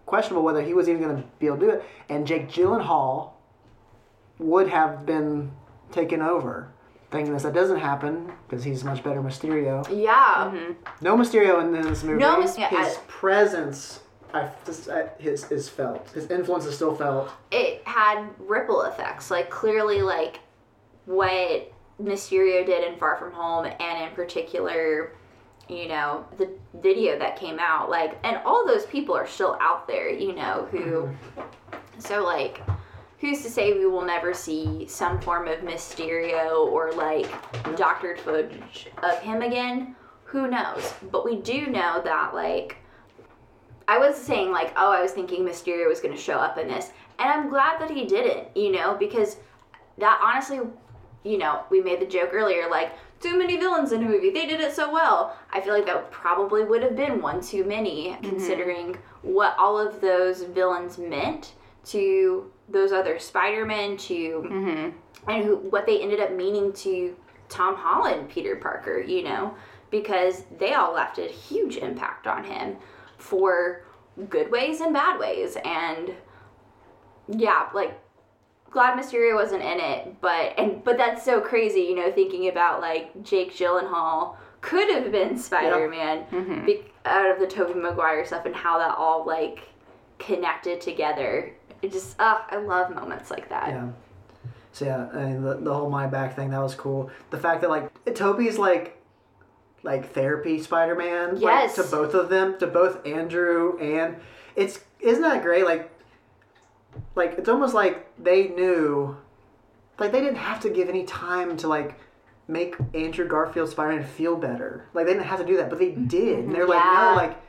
[0.05, 3.31] questionable whether he was even going to be able to do it, and Jake Gyllenhaal
[4.39, 5.53] would have been
[5.93, 6.69] taken over.
[7.11, 9.87] Thank goodness that doesn't happen because he's much better Mysterio.
[9.91, 10.53] Yeah.
[10.53, 10.73] Mm-hmm.
[11.01, 12.21] No Mysterio in this movie.
[12.21, 12.69] No Mysterio.
[12.69, 14.01] His presence,
[14.33, 16.09] I just I, his is felt.
[16.11, 17.31] His influence is still felt.
[17.51, 19.31] It had ripple effects.
[19.31, 20.41] Like clearly like
[21.07, 25.13] what Mysterio did in Far From Home and in particular
[25.71, 26.51] you know the
[26.83, 30.67] video that came out like and all those people are still out there you know
[30.71, 31.81] who mm-hmm.
[31.99, 32.61] so like
[33.21, 37.31] who's to say we will never see some form of Mysterio or like
[37.77, 39.95] doctored footage of him again?
[40.25, 40.95] Who knows?
[41.13, 42.79] But we do know that like
[43.87, 46.69] I was saying like, oh, I was thinking Mysterio was going to show up in
[46.69, 49.37] this, and I'm glad that he didn't, you know, because
[49.99, 50.61] that honestly,
[51.25, 54.31] you know, we made the joke earlier like too many villains in a movie.
[54.31, 55.37] They did it so well.
[55.53, 58.29] I feel like that probably would have been one too many mm-hmm.
[58.29, 61.53] considering what all of those villains meant
[61.87, 65.31] to those other Spider-Men to mm-hmm.
[65.31, 67.17] and who, what they ended up meaning to
[67.49, 69.55] Tom Holland, Peter Parker, you know,
[69.91, 72.77] because they all left a huge impact on him
[73.19, 73.85] for
[74.29, 75.57] good ways and bad ways.
[75.65, 76.15] And
[77.29, 78.01] yeah, like
[78.71, 82.81] glad Mysterio wasn't in it, but and but that's so crazy, you know, thinking about
[82.81, 88.55] like Jake Gyllenhaal could have been Spider-Man be- out of the Tobey Maguire stuff and
[88.55, 89.69] how that all like
[90.19, 91.53] connected together.
[91.83, 93.69] It just ah, I love moments like that.
[93.69, 93.89] Yeah.
[94.73, 97.11] So yeah, I mean the, the whole my back thing that was cool.
[97.31, 98.97] The fact that like Tobey's like
[99.83, 101.39] like therapy Spider Man.
[101.39, 101.77] Yes.
[101.77, 104.17] Like, to both of them, to both Andrew and
[104.57, 105.65] it's isn't that great?
[105.65, 105.91] Like
[107.15, 109.17] like it's almost like they knew
[109.99, 111.99] like they didn't have to give any time to like
[112.49, 114.87] make Andrew Garfield Spider Man feel better.
[114.93, 116.07] Like they didn't have to do that, but they mm-hmm.
[116.07, 116.39] did.
[116.41, 117.41] And they're like, no, like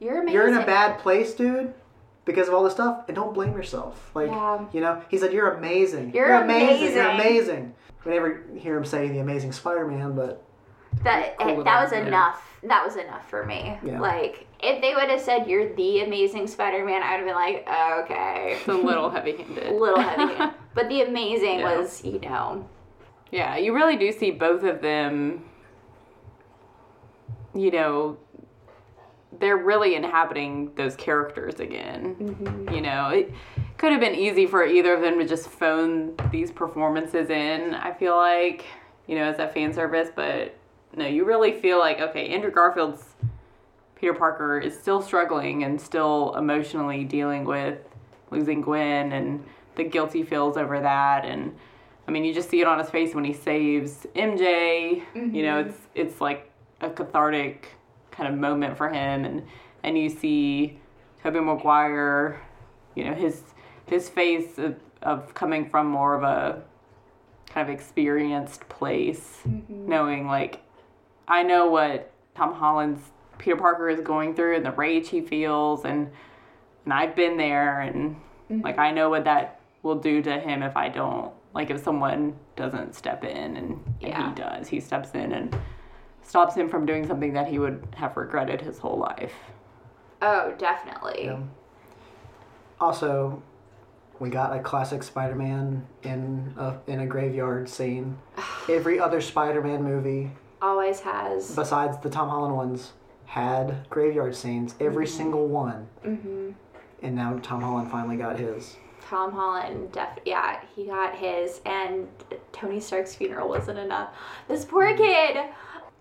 [0.00, 0.34] You're amazing.
[0.34, 1.72] you're in a bad place, dude,
[2.24, 4.10] because of all this stuff, and don't blame yourself.
[4.14, 4.64] Like, Yeah.
[4.72, 6.12] you know, he said, "You're amazing.
[6.14, 6.94] You're amazing.
[6.94, 7.74] You're amazing." amazing."
[8.04, 10.42] We never hear him say the Amazing Spider-Man, but
[11.02, 12.06] that Cool little- that was yeah.
[12.06, 12.58] enough.
[12.62, 13.78] That was enough for me.
[13.84, 14.00] Yeah.
[14.00, 17.68] Like if they would have said you're the amazing Spider-Man, I would have been like,
[18.04, 19.66] okay, It's a little heavy-handed.
[19.68, 20.52] A little heavy.
[20.74, 21.76] but the amazing Yeah.
[21.78, 22.68] was, you know,
[23.30, 25.44] Yeah, you really do see both of them,
[27.54, 28.16] you know,
[29.40, 32.16] they're really inhabiting those characters again.
[32.18, 32.74] Mm-hmm.
[32.74, 33.32] You know, it
[33.76, 37.74] could have been easy for either of them to just phone these performances in.
[37.74, 38.64] I feel like,
[39.06, 40.54] you know, as a fan service, but
[40.96, 43.04] no, you really feel like okay, Andrew Garfield's
[43.98, 47.78] Peter Parker is still struggling and still emotionally dealing with
[48.30, 49.44] losing Gwen and
[49.74, 51.24] the guilt he feels over that.
[51.24, 51.56] And
[52.06, 55.02] I mean you just see it on his face when he saves MJ.
[55.14, 55.70] You know, mm-hmm.
[55.70, 57.68] it's it's like a cathartic
[58.10, 59.24] kind of moment for him.
[59.24, 59.46] And
[59.82, 60.78] and you see
[61.22, 62.40] Tobey Maguire,
[62.94, 63.42] you know, his
[63.86, 66.62] his face of, of coming from more of a
[67.48, 69.88] kind of experienced place, mm-hmm.
[69.88, 70.62] knowing like
[71.26, 75.84] I know what Tom Holland's Peter Parker is going through and the rage he feels
[75.84, 76.10] and
[76.84, 78.16] and I've been there and
[78.50, 78.60] mm-hmm.
[78.62, 82.34] like I know what that will do to him if I don't like if someone
[82.56, 84.28] doesn't step in and, and Yeah.
[84.28, 84.68] he does.
[84.68, 85.56] He steps in and
[86.22, 89.32] stops him from doing something that he would have regretted his whole life.
[90.20, 91.24] Oh, definitely.
[91.26, 91.40] Yeah.
[92.80, 93.42] Also,
[94.18, 98.18] we got a classic Spider-Man in a, in a graveyard scene.
[98.68, 100.30] Every other Spider-Man movie,
[100.60, 101.54] Always has.
[101.54, 102.92] besides the Tom Holland ones,
[103.28, 104.74] had graveyard scenes.
[104.80, 105.86] Every single one.
[106.04, 106.50] Mm-hmm.
[107.02, 108.76] And now Tom Holland finally got his.
[109.06, 112.08] Tom Holland, def- yeah, he got his, and
[112.52, 114.10] Tony Stark's funeral wasn't enough.
[114.48, 115.36] This poor kid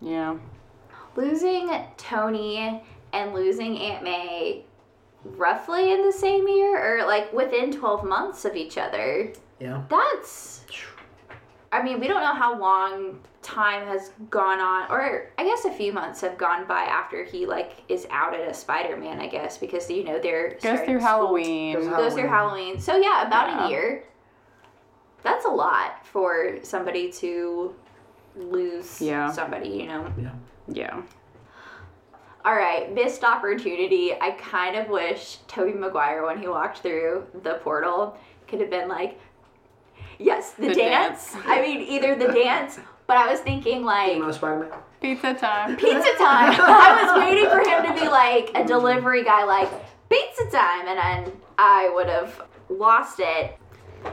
[0.01, 0.37] Yeah.
[1.15, 2.81] losing Tony
[3.13, 4.65] and losing Aunt May
[5.23, 9.31] roughly in the same year, or like within 12 months of each other.
[9.59, 9.83] Yeah.
[9.89, 10.65] That's.
[11.71, 15.71] I mean, we don't know how long time has gone on, or I guess a
[15.71, 19.19] few months have gone by after he like is outed as a Spider-Man.
[19.19, 21.73] I guess because you know they're Goes through school- Halloween.
[21.75, 22.65] Goes goes through Halloween.
[22.67, 22.79] Halloween.
[22.79, 23.65] So yeah, about Yeah.
[23.65, 24.03] a year.
[25.23, 27.75] That's a lot for somebody to
[28.35, 29.29] lose Yeah.
[29.31, 30.05] somebody, you know.
[30.17, 30.31] Yeah.
[30.69, 31.01] Yeah.
[32.45, 34.13] All right, missed opportunity.
[34.13, 38.15] I kind of wish Tobey Maguire when he walked through the portal
[38.47, 39.19] could have been like
[40.19, 41.33] yes, the, The dance.
[41.33, 41.43] dance.
[41.45, 44.69] I mean, either the dance, but I was thinking like Emo Spider-Man.
[45.01, 45.75] Pizza time.
[45.77, 46.55] pizza time.
[46.59, 49.69] I was waiting for him to be like a delivery guy, like
[50.09, 53.57] pizza time, and then I would have lost it.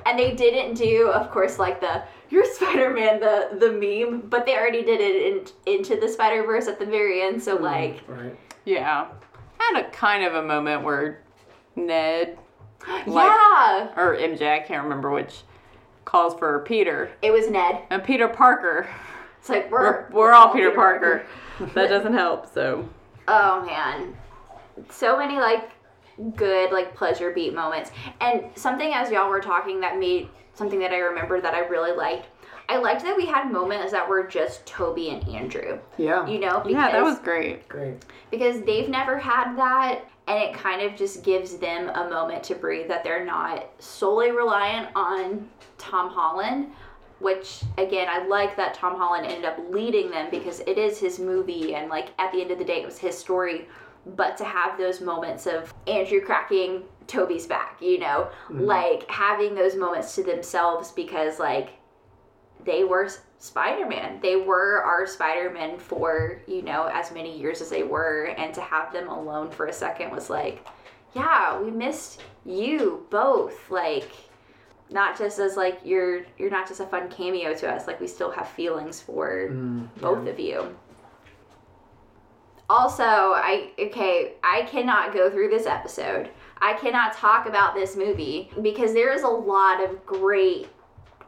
[0.06, 4.56] And they didn't do, of course, like the "You're Spider-Man" the the meme, but they
[4.56, 7.42] already did it in, into the Spider Verse at the very end.
[7.42, 8.36] So mm, like, Right.
[8.64, 9.06] Yeah.
[9.60, 11.22] I had a kind of a moment where
[11.76, 12.38] Ned
[13.06, 15.42] Like- yeah, or MJ, I can't remember which,
[16.04, 17.10] calls for Peter.
[17.22, 17.82] it was Ned.
[17.90, 18.88] And Peter Parker.
[19.40, 21.24] It's like We're, we're we're all Peter Parker.
[21.74, 22.88] that doesn't help, so.
[23.28, 24.16] Oh man,
[24.90, 25.70] so many like
[26.36, 27.90] good like pleasure beat moments,
[28.20, 31.92] and something as y'all were talking that made something that I remember that I really
[31.92, 32.28] liked.
[32.68, 35.78] I liked that we had moments that were just Tobey and Andrew.
[35.98, 36.26] Yeah.
[36.26, 37.68] You know, because, Yeah, that was great.
[37.68, 38.02] Great.
[38.30, 42.54] because they've never had that, and it kind of just gives them a moment to
[42.54, 42.88] breathe.
[42.88, 45.46] That they're not solely reliant on
[45.78, 46.72] Tom Holland.
[47.20, 51.18] Which again, I like that Tom Holland ended up leading them because it is his
[51.18, 53.68] movie, and like at the end of the day, it was his story.
[54.16, 58.60] But to have those moments of Andrew cracking Tobey's back, you know, mm-hmm.
[58.60, 61.70] like having those moments to themselves because like
[62.64, 63.08] they were
[63.38, 64.20] Spider-Man.
[64.20, 68.60] They were our Spider-Man for, you know, as many years as they were and to
[68.60, 70.66] have them alone for a second was like,
[71.14, 73.70] yeah, we missed you both.
[73.70, 74.10] Like
[74.94, 78.06] not just as like you're you're not just a fun cameo to us, like we
[78.06, 80.30] still have feelings for Mm, both yeah.
[80.32, 80.76] of you.
[82.70, 86.30] Also, I okay, I cannot go through this episode.
[86.62, 90.68] I cannot talk about this movie because there is a lot of great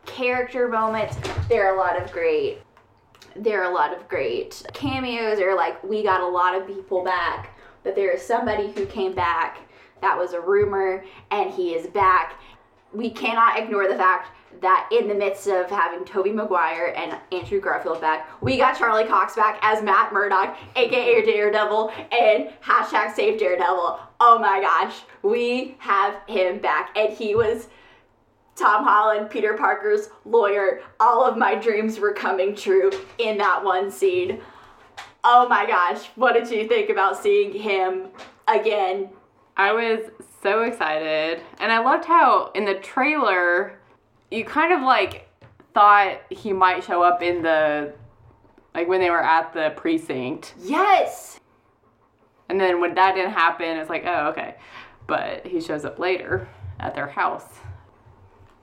[0.07, 1.17] character moments.
[1.49, 2.59] There are a lot of great
[3.35, 7.05] there are a lot of great cameos or like we got a lot of people
[7.05, 9.59] back, but there is somebody who came back
[10.01, 12.41] that was a rumor and he is back.
[12.93, 14.31] We cannot ignore the fact
[14.63, 19.05] that in the midst of having Tobey Maguire and Andrew Garfield back, we got Charlie
[19.05, 23.99] Cox back as Matt Murdock, aka Daredevil, and hashtag Save Daredevil.
[24.19, 27.69] Oh my gosh, we have him back, and he was
[28.55, 30.81] Tom Holland, Peter Parker's lawyer.
[30.99, 34.41] All of my dreams were coming true in that one scene.
[35.23, 38.09] Oh my gosh, what did you think about seeing him
[38.49, 39.11] again?
[39.59, 40.11] I was
[40.47, 41.43] so excited.
[41.59, 43.81] And I loved how in the trailer,
[44.31, 45.29] you kind of like
[45.75, 47.93] thought he might show up in the,
[48.73, 50.55] like when they were at the precinct.
[50.63, 51.41] Yes!
[52.49, 54.55] And then when that didn't happen, it's like, oh, okay.
[55.09, 57.49] But he shows up later at their house.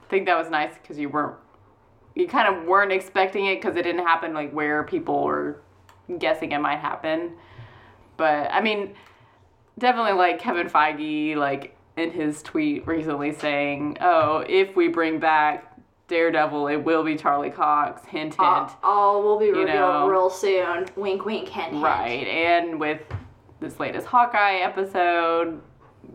[0.02, 1.36] I think that was nice because you weren't,
[2.14, 5.60] you kind of weren't expecting it because it didn't happen like where people were
[6.18, 7.34] guessing it might happen.
[8.16, 8.94] But I mean,
[9.78, 15.78] definitely like Kevin Feige, like in his tweet recently saying, "Oh, if we bring back
[16.08, 18.40] Daredevil, it will be Charlie Cox." Hint, hint.
[18.40, 20.08] all, all will be revealed know.
[20.08, 20.86] real soon.
[20.96, 21.82] Wink, wink, hint, hint.
[21.82, 23.00] Right, and with
[23.60, 25.60] this latest Hawkeye episode,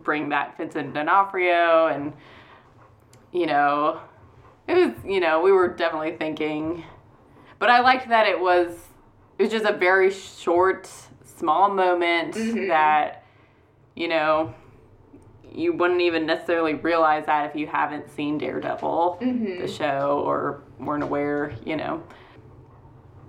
[0.02, 2.12] bring back Vincent D'Onofrio, and
[3.32, 4.00] you know,
[4.68, 6.84] it was you know we were definitely thinking,
[7.58, 8.76] but I liked that it was
[9.38, 10.90] it was just a very short,
[11.24, 12.68] small moment mm-hmm.
[12.68, 13.19] that
[14.00, 14.54] you know
[15.52, 19.60] you wouldn't even necessarily realize that if you haven't seen Daredevil, mm-hmm.
[19.60, 22.02] the show, or weren't aware, you know.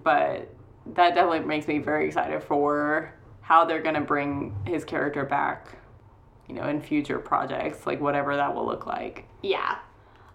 [0.04, 0.54] But
[0.94, 5.78] that definitely makes me very excited for how they're going to bring his character back,
[6.48, 9.26] you know, in future projects, like whatever that will look like.
[9.42, 9.80] Yeah.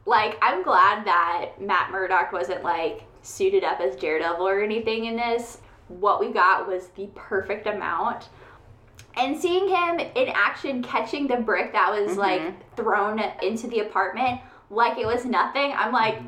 [0.06, 5.16] Like, I'm glad that Matt Murdock wasn't like suited up as Daredevil or anything in
[5.16, 5.58] this.
[5.88, 8.28] What we got was the perfect amount.
[9.16, 14.40] And seeing him in action catching the brick that was like thrown into the apartment
[14.70, 16.20] like it was nothing, I'm like,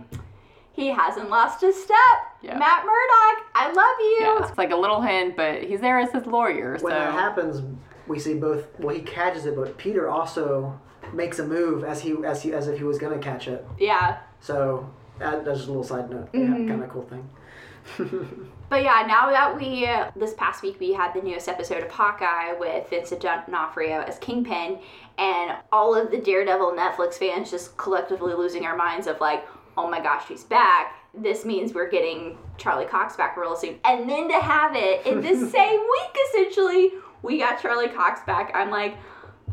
[0.72, 1.96] he hasn't lost a step.
[2.40, 2.56] Yeah.
[2.56, 4.18] Matt Murdock, I love you.
[4.20, 7.12] Yeah, it's like a little hint, but he's there as his lawyer, so When that
[7.12, 7.62] happens,
[8.06, 8.66] we see both.
[8.78, 10.78] Well, he catches it, but Peter also
[11.12, 13.66] makes a move as he as he as if he was gonna catch it.
[13.78, 14.18] Yeah.
[14.40, 16.32] So that, that's just a little side note.
[16.32, 16.62] Mm-hmm.
[16.62, 18.50] Yeah, kind of cool thing.
[18.68, 21.90] But yeah, now that we, uh, this past week, we had the newest episode of
[21.90, 24.78] Hawkeye with Vincent D'Onofrio as Kingpin,
[25.16, 29.46] and all of the Daredevil Netflix fans just collectively losing our minds of like,
[29.78, 30.94] oh my gosh, he's back.
[31.14, 33.78] This means we're getting Charlie Cox back real soon.
[33.84, 36.92] And then to have it in this same week, essentially,
[37.22, 38.52] we got Charlie Cox back.
[38.54, 38.96] I'm like,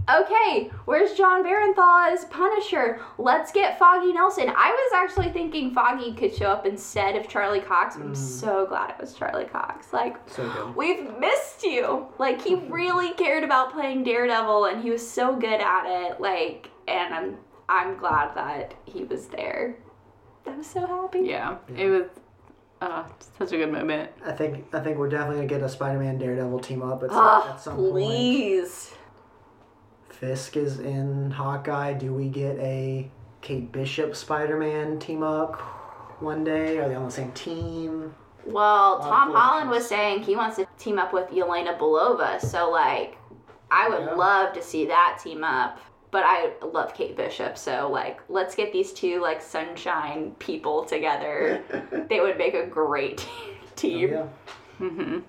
[0.09, 2.99] okay, where's Jon Bernthal as Punisher?
[3.17, 4.49] Let's get Foggy Nelson.
[4.55, 7.95] I was actually thinking Foggy could show up instead of Charlie Cox.
[7.95, 9.93] I'm so glad it was Charlie Cox.
[9.93, 10.75] Like, So good.
[10.75, 12.07] we've missed you.
[12.19, 16.21] Like, he really cared about playing Daredevil, and he was so good at it.
[16.21, 17.37] Like, and I'm
[17.67, 19.75] I'm glad that he was there.
[20.45, 21.21] I was so happy.
[21.21, 22.03] yeah, it was
[22.79, 23.03] uh,
[23.39, 24.11] such a good moment.
[24.23, 27.19] I think I think we're definitely gonna get a Spider-Man Daredevil team up at, some-
[27.19, 27.91] Ah, at some point.
[27.91, 28.91] please.
[30.19, 31.93] Fisk is in Hawkeye.
[31.93, 33.09] Do we get a
[33.41, 35.59] Kate Bishop Spider-Man team up
[36.21, 36.77] one day?
[36.77, 38.15] Are they on the same team?
[38.45, 43.17] Well, Tom Holland was saying he wants to team up with Yelena Belova, so like
[43.71, 44.13] I would Yeah.
[44.13, 45.79] love to see that team up.
[46.11, 51.61] But I love Kate Bishop, so like let's get these two like sunshine people together.
[52.09, 53.27] they would make a great
[53.75, 54.09] team.
[54.11, 54.27] Yeah.
[54.77, 55.19] hmm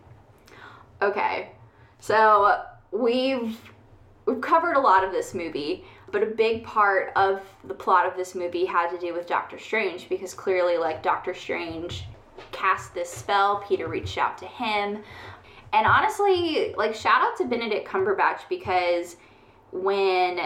[1.03, 1.51] Okay,
[1.99, 2.63] so
[2.93, 3.59] we've
[4.27, 8.17] we've covered a lot of this movie, but a big part of the plot of
[8.17, 12.05] this movie had to do with Doctor Strange because clearly, like Doctor Strange
[12.53, 13.65] cast this spell.
[13.67, 15.03] Peter reached out to him,
[15.73, 19.17] and honestly, like shout out to Benedict Cumberbatch because
[19.73, 20.41] when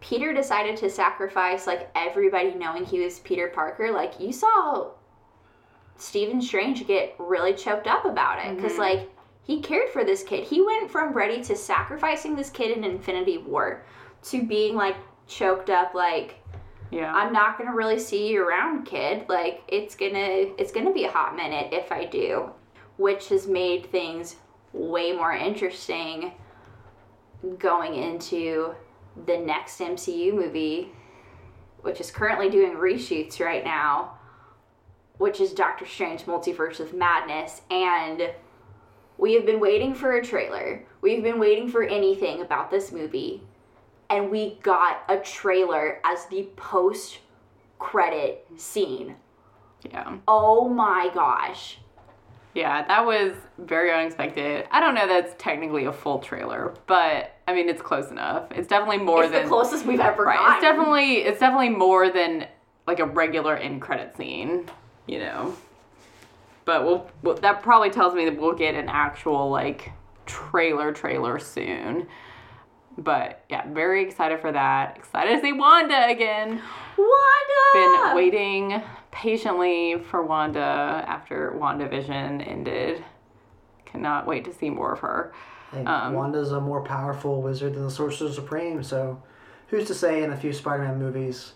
[0.00, 4.90] Peter decided to sacrifice like everybody knowing he was Peter Parker, like you saw
[5.96, 8.82] Stephen Strange get really choked up about it because mm-hmm.
[8.82, 9.10] like
[9.46, 10.44] he cared for this kid.
[10.44, 13.84] He went from ready to sacrificing this kid in Infinity War
[14.24, 16.40] to being like choked up like
[16.90, 17.12] Yeah.
[17.12, 19.26] I'm not going to really see you around, kid.
[19.28, 22.50] Like it's going to it's going to be a hot minute if I do,
[22.96, 24.36] which has made things
[24.72, 26.32] way more interesting
[27.58, 28.74] going into
[29.26, 30.92] the next MCU movie
[31.86, 34.18] which is currently doing reshoots right now,
[35.18, 38.30] which is Doctor Strange Multiverse of Madness and
[39.18, 40.84] we have been waiting for a trailer.
[41.00, 43.42] We've been waiting for anything about this movie.
[44.08, 47.18] And we got a trailer as the post
[47.78, 49.16] credit scene.
[49.90, 50.16] yeah.
[50.28, 51.78] Oh my gosh.
[52.54, 54.66] Yeah, that was very unexpected.
[54.70, 58.50] I don't know that's technically a full trailer, but I mean it's close enough.
[58.52, 60.36] It's definitely more It's than the closest we've ever right.
[60.38, 60.54] gotten.
[60.54, 62.46] It's definitely it's definitely more than
[62.86, 64.70] like a regular end credit scene,
[65.06, 65.54] you know.
[66.66, 69.92] But we'll, we'll that probably tells me that we'll get an actual like
[70.26, 72.08] trailer trailer soon.
[72.98, 74.96] But yeah, very excited for that.
[74.96, 76.60] Excited to see Wanda again.
[76.98, 77.72] Wanda!
[77.72, 83.04] Been waiting patiently for Wanda after WandaVision ended.
[83.84, 85.32] Cannot wait to see more of her.
[85.72, 89.22] Um, Wanda's a more powerful wizard than the Sorcerer Supreme, so
[89.68, 91.52] who's to say in a few Spider-Man movies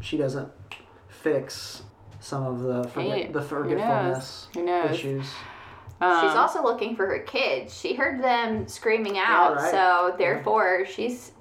[0.00, 0.50] she doesn't
[1.08, 1.82] fix
[2.20, 4.48] some of the forget, Hey, the who forgetfulness knows?
[4.54, 4.90] Who knows?
[4.92, 5.26] issues?
[6.00, 7.78] Um, She's also looking for her kids.
[7.78, 9.70] She heard them screaming out, right.
[9.70, 11.32] so therefore she's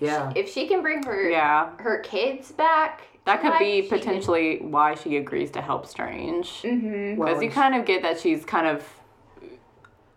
[0.00, 1.70] Yeah, if she can bring her yeah.
[1.78, 3.02] her kids back.
[3.24, 6.62] That could life, be she can- potentially why she agrees to help Strange.
[6.62, 7.16] Mhm.
[7.16, 8.84] well, Because you kind of get that she's kind of,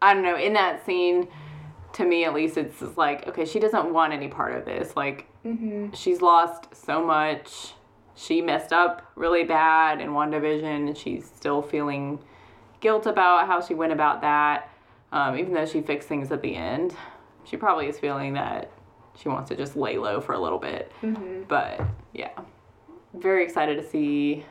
[0.02, 1.28] I don't know, in that scene,
[1.94, 4.96] to me at least, it's like, okay, she doesn't want any part of this.
[4.98, 5.94] Like, Mm-hmm.
[5.94, 7.75] she's lost so much.
[8.16, 12.20] She messed up really bad in WandaVision, and she's still feeling
[12.80, 14.70] guilt about how she went about that.
[15.12, 16.96] Um, even though she fixed things at the end,
[17.44, 18.72] she probably is feeling that
[19.18, 20.92] she wants to just lay low for a little bit.
[21.48, 21.82] But
[22.14, 22.32] yeah,
[23.14, 24.46] very excited to see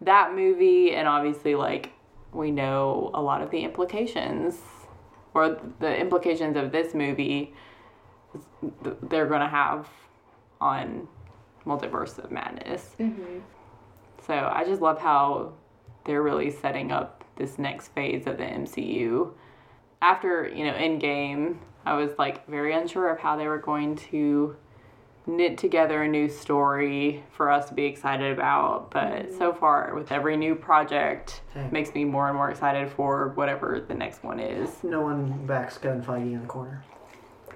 [0.00, 1.90] that movie, and obviously, like,
[2.32, 4.58] we know a lot of the implications
[5.34, 7.54] or the implications of this movie
[9.02, 9.88] they're going to have
[10.60, 11.06] on
[11.66, 12.96] Multiverse of Madness.
[12.98, 13.40] Mm-hmm.
[14.26, 15.52] So I just love how
[16.04, 19.32] they're really setting up this next phase of the MCU.
[20.00, 24.56] After, you know, Endgame, I was like very unsure of how they were going to
[25.26, 28.90] knit together a new story for us to be excited about.
[28.90, 29.38] But mm-hmm.
[29.38, 31.68] so far, with every new project, Hey.
[31.70, 34.82] makes me more and more excited for whatever the next one is.
[34.82, 36.84] No one backs Kevin Feige in the corner.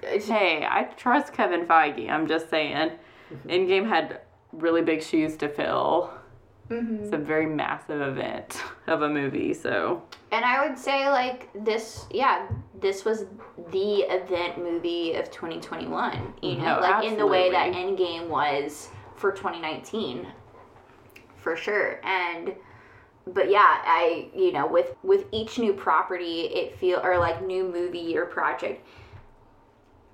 [0.01, 2.09] Hey, I trust Kevin Feige.
[2.09, 2.91] I'm just saying.
[3.47, 4.21] Endgame had
[4.51, 6.13] really big shoes to fill.
[6.69, 7.05] Mm-hmm.
[7.05, 12.05] It's a very massive event of a movie, so And I would say like this,
[12.11, 12.47] yeah,
[12.81, 13.25] this was
[13.71, 16.33] the event movie of 2021.
[16.41, 16.61] You mm-hmm.
[16.61, 18.05] know, Oh, like in the way that absolutely.
[18.05, 20.27] Endgame was for 2019,
[21.37, 22.01] for sure.
[22.03, 22.53] And
[23.33, 27.63] but yeah, I you know with with each new property, it feel or like new
[27.63, 28.85] movie or project.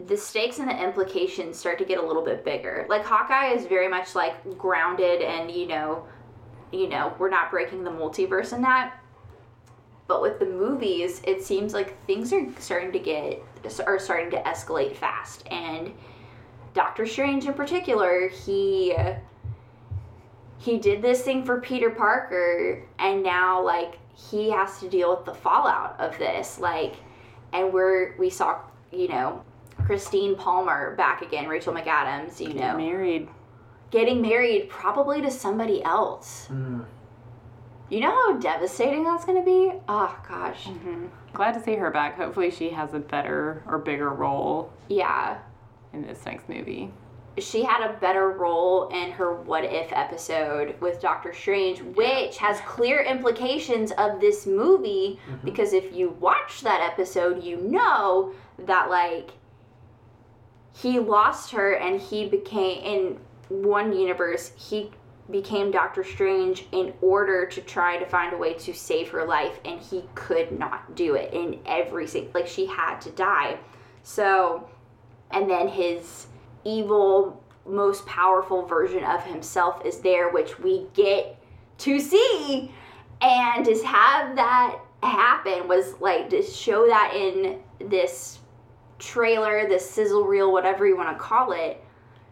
[0.08, 2.86] The stakes and the implications start to get a little bit bigger.
[2.89, 6.06] Like Hawkeye is very much like grounded and you know,
[6.72, 8.99] you know, we're not breaking the multiverse in that.
[10.08, 13.41] But with the movies it seems like things are starting to get
[13.86, 15.47] are starting to escalate fast.
[15.49, 15.93] And
[16.74, 18.95] doctor strange in particular he
[20.58, 25.26] he did this thing for peter parker and now like he has to deal with
[25.26, 26.60] the fallout of this.
[26.60, 26.95] Like
[27.54, 28.60] and we're we saw
[28.91, 29.43] you know
[29.86, 33.28] christine palmer back again rachel mcadams you know married.
[33.91, 36.86] getting married probably to somebody else Mm.
[37.89, 41.05] you know how devastating that's gonna be oh gosh mm-hmm.
[41.34, 42.15] Glad to see her back.
[42.15, 45.39] Hopefully, she has a better or bigger role yeah
[45.91, 46.91] in this next movie.
[47.39, 52.59] she had a better role in her what if episode with Doctor Strange, which has
[52.61, 55.43] clear implications of this movie mm-hmm.
[55.43, 59.32] because if you watch that episode, you know that like
[60.74, 63.19] he lost her and he became in
[63.49, 64.91] one universe, he
[65.30, 69.59] became Doctor Strange in order to try to find a way to save her life
[69.63, 73.57] and he could not do it in every single like she had to die.
[74.03, 74.69] So
[75.32, 76.28] and then his
[76.65, 81.38] evil most powerful version of himself is there which we get
[81.78, 82.71] to see
[83.21, 88.39] and to have that happen was like to show that in this
[89.04, 91.84] trailer this sizzle reel whatever you want to call it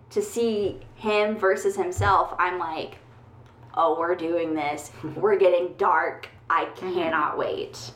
[0.09, 2.97] to see him versus himself i'm like
[3.75, 7.91] oh we're doing this we're getting dark i cannot wait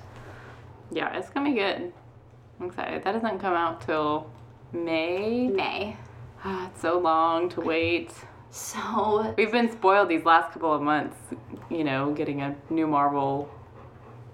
[0.92, 1.92] Yeah, it's gonna be good.
[2.60, 3.04] I'm excited.
[3.04, 4.30] That doesn't come out till
[4.72, 5.48] May.
[5.48, 5.98] may
[6.44, 8.12] Ah, it's so long to wait.
[8.52, 11.18] so We've been spoiled these last couple of months.
[11.70, 13.50] You know, getting a new Marvel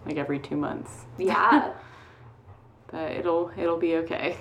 [0.06, 0.92] like every two months.
[1.18, 1.72] yeah
[2.92, 4.38] But it'll it'll be okay.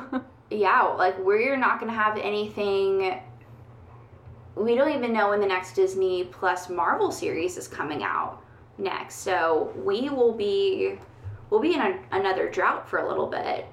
[0.50, 3.20] yeah, like we're not gonna have anything.
[4.56, 8.42] We don't even know when the next Disney Plus Marvel series is coming out
[8.76, 10.98] next, so we will be
[11.48, 13.66] we'll be in a, another drought for a little bit.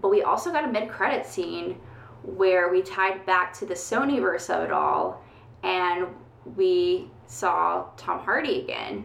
[0.00, 1.80] But we also got a mid credit scene
[2.22, 5.20] where we tied back to the Sony verse of it all,
[5.64, 6.06] and
[6.56, 9.04] we saw Tom Hardy again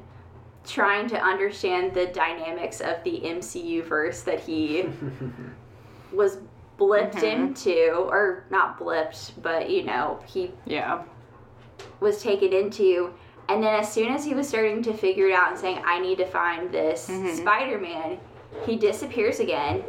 [0.65, 4.85] trying to understand the dynamics of the MCU verse that he
[6.13, 6.37] was
[6.79, 7.33] blipped Mhm.
[7.33, 11.03] into, or not blipped, but you know, he yeah.
[11.99, 13.13] was taken into.
[13.49, 15.99] And then as soon as he was starting to figure it out and saying, I
[15.99, 17.37] need to find this Mhm.
[17.37, 18.19] Spider Man,
[18.65, 19.83] he disappears again.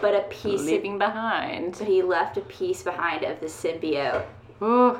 [0.00, 1.76] But a piece of, Leaving behind.
[1.78, 4.24] but he left a piece behind of the symbiote.
[4.60, 4.98] Ooh,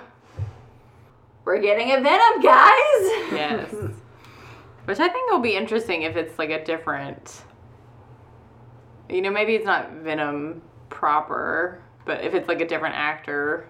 [1.44, 2.72] We're getting a Venom, guys!
[3.32, 3.74] yes.
[4.84, 7.42] Which I think will be interesting if it's like a different.
[9.08, 13.66] You know, maybe it's not Venom proper, but if it's like a different actor,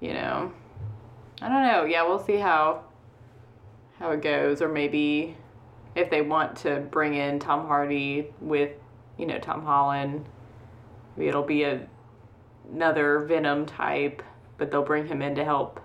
[0.00, 0.52] you know.
[1.40, 1.84] I don't know.
[1.84, 2.84] Yeah, we'll see how
[3.98, 5.36] how it goes or maybe
[5.94, 8.72] if they want to bring in Tom Hardy with,
[9.16, 10.26] you know, Tom Holland,
[11.16, 11.86] maybe it'll be a
[12.72, 14.22] another Venom type,
[14.58, 15.80] but they'll bring him in to help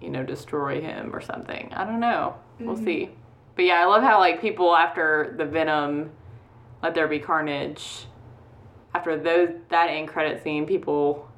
[0.00, 1.70] you know, destroy him or something.
[1.74, 2.34] I don't know.
[2.58, 2.84] We'll mm-hmm.
[2.84, 3.10] see.
[3.60, 6.12] But yeah, I love how like people after the Venom
[6.82, 8.06] Let There Be Carnage,
[8.94, 11.28] after those that end credit scene, people,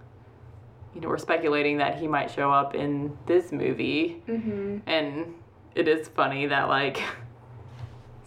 [0.95, 4.89] you know, were speculating that he might show up in this movie, Mm-hmm.
[4.89, 5.35] and
[5.75, 7.03] it is funny that like,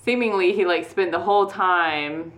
[0.04, 2.34] seemingly he like spent the whole time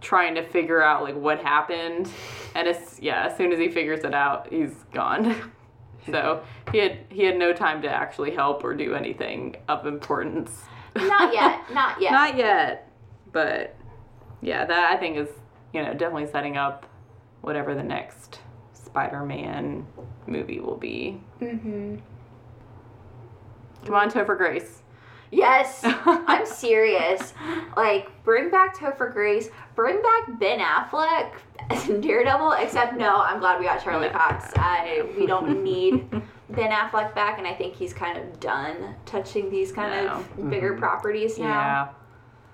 [0.00, 2.08] trying to figure out like what happened,
[2.54, 5.52] and it's yeah, as soon as he figures it out, he's gone.
[6.10, 6.42] so
[6.72, 10.62] he had he had no time to actually help or do anything of importance.
[10.96, 11.60] Not yet.
[11.72, 12.12] Not yet.
[12.12, 12.90] Not yet,
[13.32, 13.76] but
[14.40, 15.28] yeah, that I think is
[15.72, 16.86] you know definitely setting up
[17.40, 18.40] whatever the next
[18.72, 19.86] Spider-Man
[20.26, 21.20] movie will be.
[21.40, 21.96] mm-hmm.
[23.84, 24.83] Come on, Topher Grace.
[25.34, 27.34] Yes, I'm serious.
[27.76, 31.32] Like, bring back Topher Grace, bring back Ben Affleck
[31.70, 32.52] as Daredevil.
[32.52, 34.52] Except, no, I'm glad we got Charlie Cox.
[34.56, 36.08] I we don't need
[36.50, 40.70] Ben Affleck back, and I think he's kind of done touching these kind of bigger
[40.70, 40.80] mm-hmm.
[40.80, 41.44] properties now.
[41.44, 41.88] Yeah.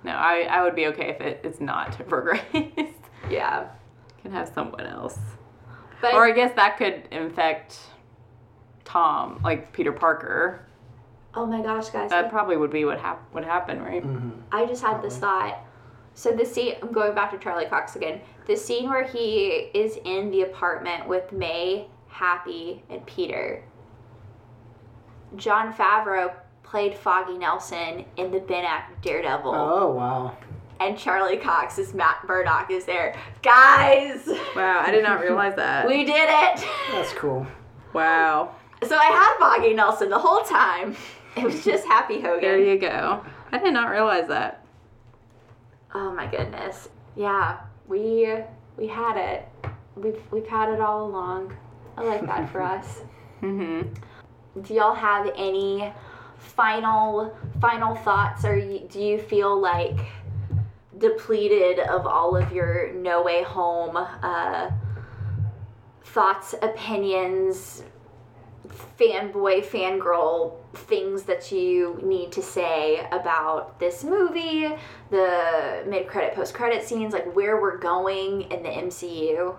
[0.03, 2.95] No, I, I would be okay if it, it's not Topher Grace.
[3.29, 3.69] Yeah,
[4.23, 5.19] Can have someone else.
[6.01, 7.79] but Or I guess that could infect
[8.85, 10.67] Tom, like Peter Parker.
[11.35, 14.03] Oh my gosh, guys, That probably would be what hap- would happen, right?
[14.05, 14.31] Mm-hmm.
[14.53, 15.59] I just had this thought.
[16.15, 18.21] So the scene, I'm going back to Charlie Cox again.
[18.47, 23.63] The scene where he is in the apartment with May, Happy, and Peter.
[25.37, 26.33] Jon Favreau
[26.65, 30.37] played Foggy Nelson in the Ben Affleck Daredevil, Oh wow.
[30.81, 33.15] and Charlie Cox as Matt Murdock is there.
[33.43, 34.27] Guys,
[34.57, 35.87] Wow, I did not realize that.
[35.87, 36.65] we did it.
[36.93, 37.47] That's cool.
[37.93, 38.55] wow.
[38.87, 40.97] So I had Foggy Nelson the whole time.
[41.37, 42.41] It was just Happy Hogan.
[42.41, 43.25] There you go.
[43.53, 44.65] I did not realize that.
[45.95, 46.89] Oh my goodness.
[47.17, 48.35] Yeah, we
[48.77, 49.49] we had it.
[49.95, 51.57] We've we've had it all along.
[51.97, 53.03] I like that for us.
[53.43, 54.63] Mm-hmm.
[54.63, 55.93] Do y'all have any
[56.39, 59.99] final final thoughts or do you feel like
[60.99, 64.71] depleted of all of your no way home uh,
[66.05, 67.85] thoughts, opinions,
[68.99, 74.69] fanboy, fangirl things that you need to say about this movie,
[75.11, 79.57] the mid credit, post credit scenes, like where we're going in the MCU?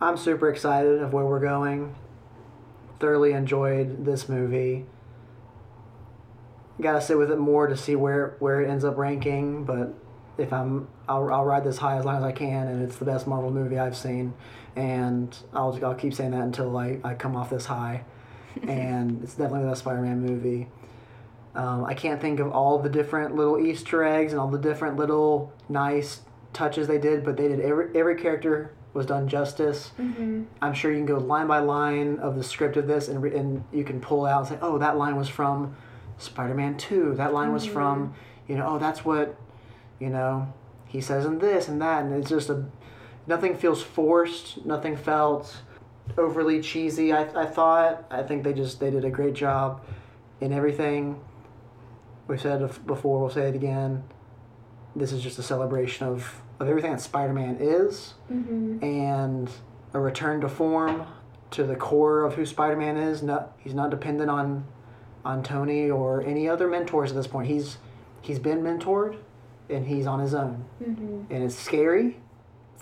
[0.00, 1.94] I'm super excited of where we're going.
[3.00, 4.86] Thoroughly enjoyed this movie.
[6.80, 9.94] Got to sit with it more to see where where it ends up ranking, but
[10.36, 13.04] if I'm I'll, I'll ride this high as long as I can, and it's the
[13.04, 14.34] best Marvel movie I've seen,
[14.76, 18.04] and I'll I'll keep saying that until I, I come off this high,
[18.66, 20.68] and it's definitely the best Spider-Man movie.
[21.54, 24.96] Um, I can't think of all the different little Easter eggs and all the different
[24.96, 26.22] little nice
[26.52, 29.90] touches they did, but they did every every character was done justice.
[29.98, 30.44] Mm-hmm.
[30.62, 33.36] I'm sure you can go line by line of the script of this, and, re-
[33.36, 35.76] and you can pull out and say, oh, that line was from
[36.18, 37.14] Spider-Man Two.
[37.16, 38.14] That line was from,
[38.46, 39.36] you know, oh, that's what,
[39.98, 40.52] you know,
[40.86, 42.64] he says in this and that, and it's just a,
[43.26, 44.64] nothing feels forced.
[44.64, 45.62] Nothing felt
[46.18, 47.12] overly cheesy.
[47.12, 48.04] I, I thought.
[48.10, 49.84] I think they just they did a great job
[50.40, 51.20] in everything.
[52.26, 53.20] We've said it before.
[53.20, 54.04] We'll say it again.
[54.96, 58.82] This is just a celebration of of everything that Spider-Man is Mm-hmm.
[58.84, 59.50] and
[59.92, 61.06] a return to form
[61.50, 63.22] to the core of who Spider-Man is.
[63.22, 64.64] Not he's not dependent on
[65.24, 67.48] on Tony or any other mentors at this point.
[67.48, 67.78] He's
[68.20, 69.16] he's been mentored
[69.70, 70.64] and he's on his own.
[70.82, 71.32] Mm-hmm.
[71.32, 72.18] And it's scary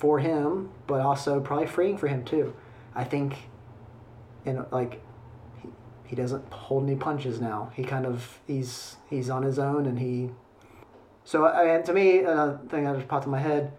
[0.03, 2.53] for him, but also probably freeing for him too.
[2.93, 3.37] I think
[4.45, 5.01] and like
[5.63, 5.69] he,
[6.05, 7.71] he doesn't hold any punches now.
[7.77, 10.31] He kind of he's he's on his own and he
[11.23, 13.71] so I, mean, to me another thing that just popped in my head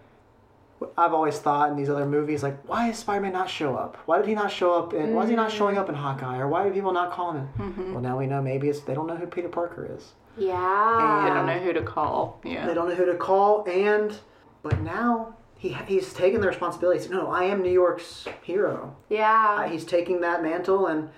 [0.98, 3.98] I've always thought in these other movies, like, why is Spider Man not show up?
[4.06, 5.14] Why did he not show up in?
[5.14, 6.38] Why is he not showing up in Hawkeye?
[6.40, 7.48] Or why do people not call him?
[7.58, 7.94] Mm-hmm.
[7.94, 10.12] Well, now we know maybe it's they don't know who Peter Parker is.
[10.38, 10.56] Yeah.
[10.56, 12.40] I And- don't know who to call.
[12.44, 12.66] Yeah.
[12.68, 14.14] They don't know who to call, and
[14.62, 17.00] but now he he's taking the responsibility.
[17.00, 18.98] He's, no, I am New York's hero.
[19.10, 19.60] Yeah.
[19.62, 21.10] Uh, he's taking that mantle, and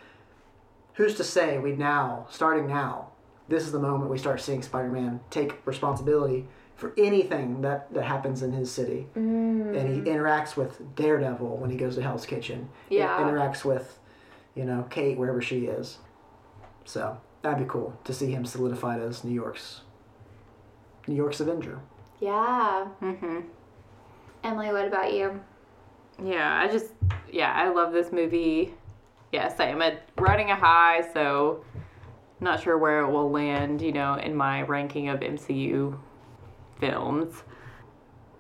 [0.94, 3.08] who's to say we now, starting now,
[3.50, 8.04] this is the moment we start seeing Spider Man take responsibility for anything that that
[8.04, 9.08] happens in his city.
[9.18, 9.76] Mm.
[9.76, 12.70] and he interacts with Daredevil when he goes to Hell's Kitchen.
[12.88, 13.18] He Yeah.
[13.20, 13.98] interacts with,
[14.54, 15.98] you know, Kate wherever she is.
[16.84, 19.82] So that'd be cool to see him solidified as New York's
[21.08, 21.80] New York's Avenger.
[22.20, 22.88] Yeah.
[23.02, 23.40] Mm-hmm.
[24.46, 25.42] Emily, what about you?
[26.24, 26.92] Yeah, I just
[27.32, 28.76] yeah, I love this movie.
[29.32, 29.60] Yes.
[29.60, 29.82] I'm
[30.20, 31.66] riding a high, so
[32.40, 35.98] not sure where it will land, you know, in my ranking of MCU
[36.80, 37.44] films.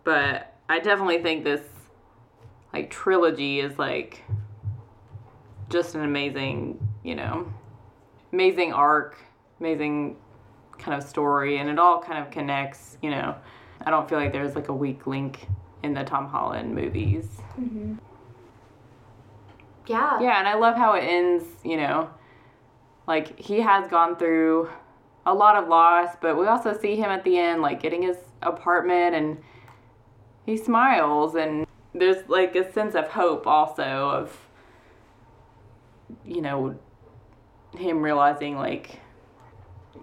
[0.03, 1.63] But I definitely think this
[2.71, 4.23] like trilogy is like
[5.69, 7.51] just an amazing, you know,
[8.31, 9.17] amazing arc,
[9.59, 10.17] amazing
[10.77, 12.99] kind of story, and it all kind of connects.
[13.01, 13.35] You know,
[13.83, 15.47] I don't feel like there's like a weak link
[15.85, 17.27] in the Tom Holland movies.
[17.59, 17.93] Mm-hmm.
[19.87, 20.19] Yeah.
[20.19, 22.09] Yeah, and I love how it ends, you know,
[23.07, 24.69] like he has gone through
[25.25, 28.17] a lot of loss, but we also see him at the end, like getting his
[28.41, 29.37] apartment and
[30.45, 34.37] he smiles, and there's like a sense of hope also of,
[36.25, 36.77] you know,
[37.77, 38.99] him realizing like,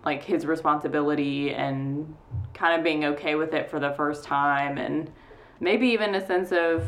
[0.05, 2.17] like his responsibility and
[2.55, 5.11] kind of being okay with it for the first time, and
[5.63, 6.87] maybe even a sense of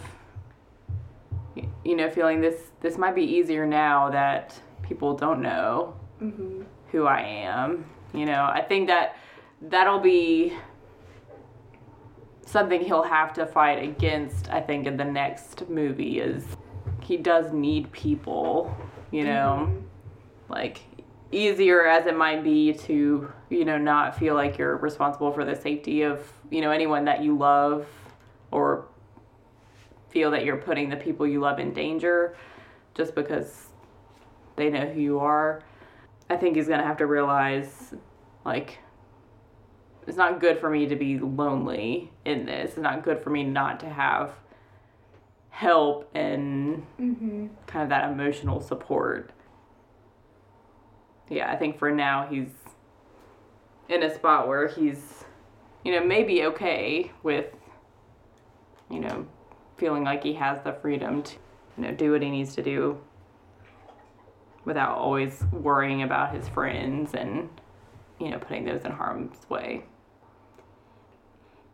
[1.85, 6.63] you know, feeling this this might be easier now that people don't know mm-hmm.
[6.91, 7.85] who I am.
[8.13, 9.17] You know, I think that
[9.61, 10.53] that'll be
[12.47, 14.51] something he'll have to fight against.
[14.51, 16.45] I think in the next movie is
[17.03, 18.75] he does need people.
[19.11, 20.53] You know, mm-hmm.
[20.53, 20.81] like
[21.31, 25.55] easier as it might be to you know not feel like you're responsible for the
[25.55, 27.87] safety of you know anyone that you love
[28.55, 28.87] or
[30.11, 32.37] feel that you're putting the people you love in danger
[32.95, 33.67] just because
[34.57, 35.63] they know who you are.
[36.31, 37.95] I think he's gonna have to realize,
[38.45, 38.79] like,
[40.07, 42.71] it's not good for me to be lonely in this.
[42.71, 44.35] It's not good for me not to have
[45.51, 47.47] help and mm-hmm.
[47.67, 49.33] kind of that emotional support.
[51.29, 52.51] Yeah, I think for now he's
[53.89, 55.25] in a spot where he's,
[55.85, 57.47] you know, maybe okay with,
[58.95, 59.27] you know,
[59.77, 61.35] feeling like he has the freedom to,
[61.77, 62.99] you know, do what he needs to do
[64.65, 67.49] without always worrying about his friends and,
[68.21, 69.85] you know, putting those in harm's way.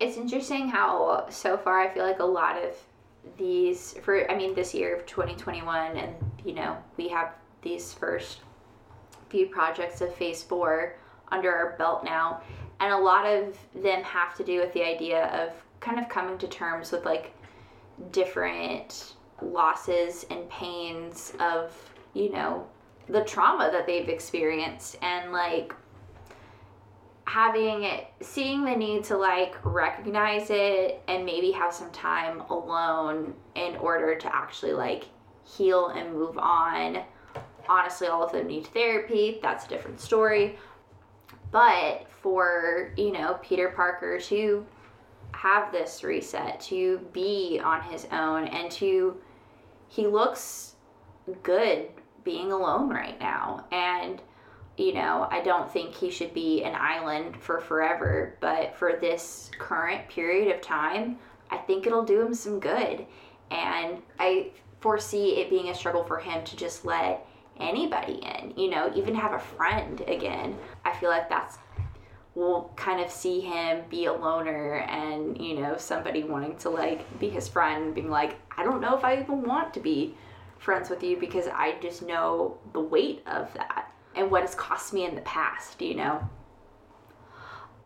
[0.01, 2.75] It's interesting how so far I feel like a lot of
[3.37, 8.39] these for I mean this year of 2021 and you know we have these first
[9.29, 10.97] few projects of phase 4
[11.31, 12.41] under our belt now
[12.81, 16.39] and a lot of them have to do with the idea of kind of coming
[16.39, 17.32] to terms with like
[18.12, 21.74] different losses and pains of
[22.15, 22.66] you know
[23.09, 25.74] the trauma that they've experienced and like
[27.24, 33.32] having it seeing the need to like recognize it and maybe have some time alone
[33.55, 35.05] in order to actually like
[35.44, 37.02] heal and move on.
[37.69, 39.39] Honestly all of them need therapy.
[39.43, 40.59] That's a different story.
[41.52, 44.66] But for you know peter parker to
[45.41, 49.17] have this reset to be on his own and to
[49.89, 50.75] he looks
[51.43, 51.89] good
[52.25, 53.65] being alone right now.
[53.73, 54.21] And
[54.77, 59.51] you know i don't think he should be an island for forever but for this
[59.59, 61.19] current period of time
[61.51, 63.05] i think it'll do him some good.
[63.51, 64.51] And i
[64.81, 67.27] foresee it being a struggle for him to just let
[67.59, 70.57] anybody in you know even have a friend again.
[70.85, 71.59] I feel like that's
[72.35, 77.19] we'll kind of see him be a loner and you know somebody wanting to like
[77.19, 80.15] be his friend and being like i don't know if i even want to be
[80.59, 84.93] friends with you because i just know the weight of that and what it's cost
[84.93, 86.28] me in the past you know?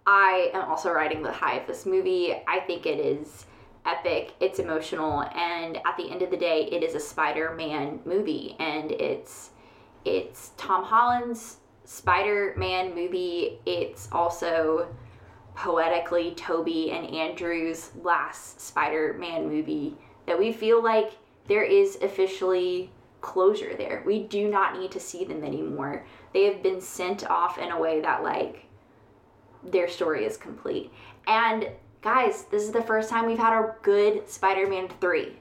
[0.07, 2.35] I am also riding the high of this movie.
[2.47, 3.47] I think it is
[3.87, 4.33] epic.
[4.41, 5.23] It's emotional.
[5.23, 8.57] And at the end of the day it is a spider-man movie.
[8.59, 9.51] And it's
[10.05, 13.59] it's tom holland's Spider-Man movie.
[13.67, 14.89] It's also
[15.55, 19.97] poetically Tobey and Andrew's last Spider-Man movie
[20.27, 21.13] that we feel like
[21.47, 22.91] there is officially
[23.21, 24.03] closure there.
[24.05, 26.05] We do not need to see them anymore.
[26.33, 28.67] They have been sent off in a way that like
[29.63, 30.93] their story is complete.
[31.27, 31.69] And
[32.03, 35.39] guys, this is the first time we've had a good Spider-Man 3.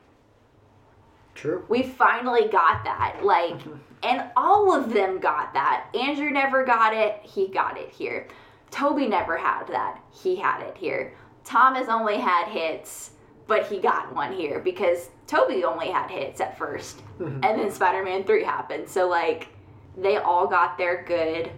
[1.36, 1.66] True.
[1.68, 3.20] We finally got that.
[3.24, 3.60] Like,
[4.04, 5.88] and all of them got that.
[5.94, 7.20] Andrew never got it.
[7.24, 8.28] He got it here.
[8.70, 10.02] Tobey never had that.
[10.12, 11.14] He had it here.
[11.44, 13.12] Tom has only had hits,
[13.48, 17.44] but he got one here because Tobey only had hits at 1st mm-hmm.
[17.44, 18.90] And then Spider Man 3 happened.
[18.90, 19.50] So, like,
[19.98, 21.52] they all got their good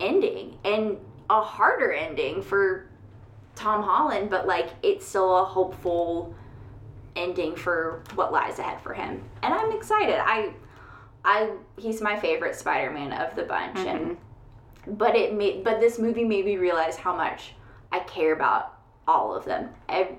[0.00, 0.96] ending and
[1.28, 2.88] a harder ending for
[3.54, 6.34] Tom Holland, but, like, it's still a hopeful
[7.16, 9.22] ending for what lies ahead for him.
[9.42, 10.16] And I'm excited.
[10.18, 10.54] I
[11.24, 14.94] I he's my favorite Spider-Man of the bunch and mm-hmm.
[14.94, 17.54] but it made but this movie made me realize how much
[17.90, 19.70] I care about all of them.
[19.88, 20.16] Ev-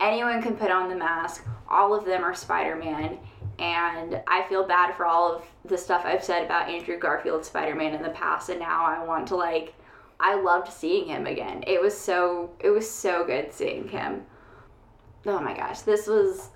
[0.00, 1.44] anyone can put on the mask.
[1.68, 3.18] All of them are Spider-Man
[3.58, 7.94] and I feel bad for all of the stuff I've said about Andrew Garfield Spider-Man
[7.94, 9.74] in the past and now I want to like
[10.20, 11.62] I loved seeing him again.
[11.66, 14.24] It was so it was so good seeing him
[15.26, 16.50] oh my gosh, this was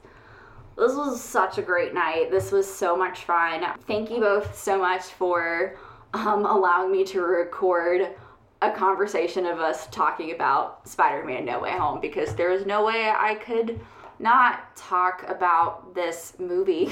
[0.77, 2.31] this was such a great night.
[2.31, 3.65] This was so much fun.
[3.87, 5.77] Thank you both so much for
[6.15, 8.15] um, allowing me to record
[8.63, 13.13] a conversation of us talking about Spider-Man No Way Home because there is no way
[13.15, 13.81] I could
[14.19, 16.91] not talk about this movie.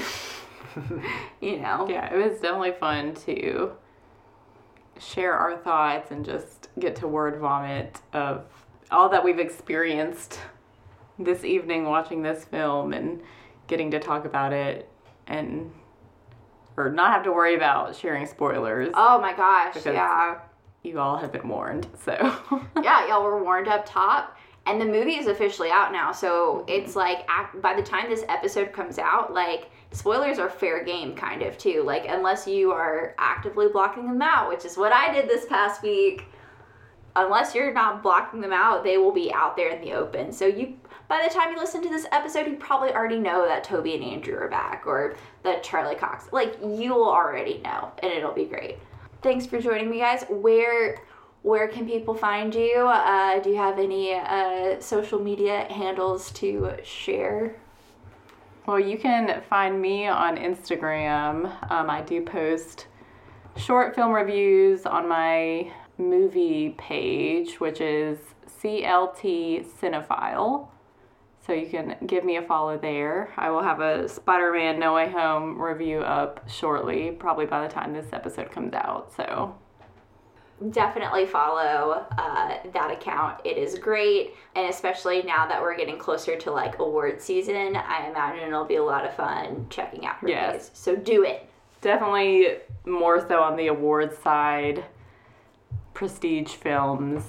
[1.41, 1.87] you know.
[1.89, 3.71] Yeah, it was definitely fun to
[4.99, 8.45] share our thoughts and just get to word vomit of
[8.91, 10.39] all that we've experienced
[11.17, 13.21] this evening watching this film and
[13.71, 14.87] getting to talk about it
[15.27, 15.71] and
[16.77, 18.89] or not have to worry about sharing spoilers.
[18.93, 20.39] Oh my gosh, Because- yeah.
[20.83, 22.11] You all have been warned, so
[22.81, 24.35] yeah, y'all were warned up top.
[24.65, 26.69] And the movie is officially out now, so mm-hmm.
[26.69, 27.27] it's like
[27.61, 31.83] by the time this episode comes out, like spoilers are fair game, kind of too.
[31.83, 35.83] Like unless you are actively blocking them out, which is what I did this past
[35.83, 36.25] week.
[37.15, 40.31] Unless you're not blocking them out, they will be out there in the open.
[40.31, 40.77] So you,
[41.11, 44.03] by the time you listen to this episode, you probably already know that Tobey and
[44.03, 46.31] Andrew are back, or that Charlie Cox.
[46.31, 48.77] Like you will already know, and it'll be great.
[49.21, 50.23] Thanks for joining me, guys.
[50.29, 51.01] Where
[51.41, 52.87] where can people find you?
[52.87, 57.57] Uh, do you have any uh, social media handles to share?
[58.65, 61.51] Well, you can find me on Instagram.
[61.69, 62.87] Um, I do post
[63.57, 68.17] short film reviews on my movie page, which is
[68.61, 70.69] CLT Cinephile.
[71.45, 73.29] So you can give me a follow there.
[73.35, 77.73] I will have a Spider Man No Way Home review up shortly, probably by the
[77.73, 79.11] time this episode comes out.
[79.15, 79.55] So
[80.69, 83.41] Definitely follow uh, that account.
[83.43, 88.07] It is great, and especially now that we're getting closer to like award season, I
[88.07, 90.69] imagine it'll be a lot of fun checking out her Yes.
[90.69, 90.71] days.
[90.77, 91.49] So do it.
[91.81, 94.85] definitely more so on the awards side,
[95.95, 97.23] prestige films.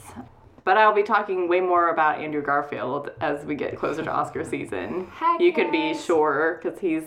[0.64, 4.44] But I'll be talking way more about Andrew Garfield as we get closer to Oscar
[4.44, 5.08] season.
[5.12, 7.04] Heck you can be sure because he's,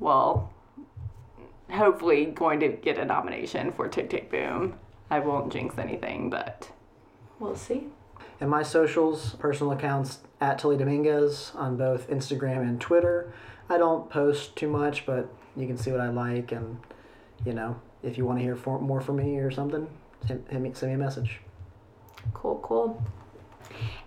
[0.00, 0.52] well,
[1.70, 4.78] hopefully going to get a nomination for Tick Tick Boom.
[5.10, 6.70] I won't jinx anything, but
[7.38, 7.88] We'll see.
[8.40, 13.32] And my socials, personal accounts at Tilly Dominguez on both Instagram and Twitter.
[13.68, 16.78] I don't post too much, but you can see what I like, and
[17.44, 19.88] you know, if you want to hear for, more from me or something,
[20.26, 21.40] hit, hit me, send me a message.
[22.32, 23.02] Cool, cool.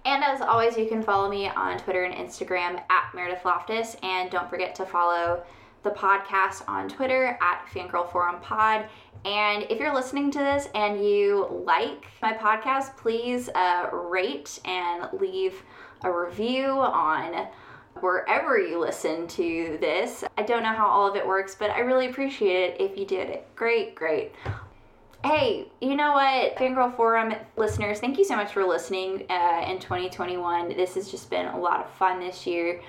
[0.06, 3.98] And as always, you can follow me on Twitter and Instagram at Meredith Loftus.
[4.04, 5.44] And don't forget to follow
[5.84, 8.86] the podcast on Twitter at Fangirl Forum Pod.
[9.26, 15.10] And if you're listening to this and you like my podcast, please uh, rate and
[15.20, 15.64] leave
[16.04, 17.48] a review on
[18.00, 20.24] wherever you listen to this.
[20.38, 23.06] I don't know how all of it works, but I really appreciate it if you
[23.06, 23.48] did it.
[23.56, 24.34] Great, great.
[25.28, 29.78] Hey, you know what, Fangirl Forum listeners, thank you so much for listening uh, in
[29.78, 30.70] 2021.
[30.70, 32.82] This has just been a lot of fun this year.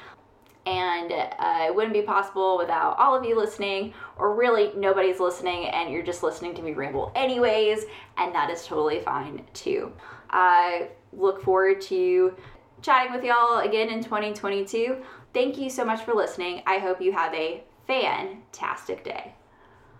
[0.64, 5.66] And uh, it wouldn't be possible without all of you listening, or really nobody's listening,
[5.66, 7.86] and you're just listening to me ramble anyways,
[8.18, 9.92] and that is totally fine too.
[10.30, 12.36] I look forward to
[12.82, 15.02] chatting with y'all again in 2022.
[15.34, 16.62] Thank you so much for listening.
[16.68, 19.34] I hope you have a fantastic day.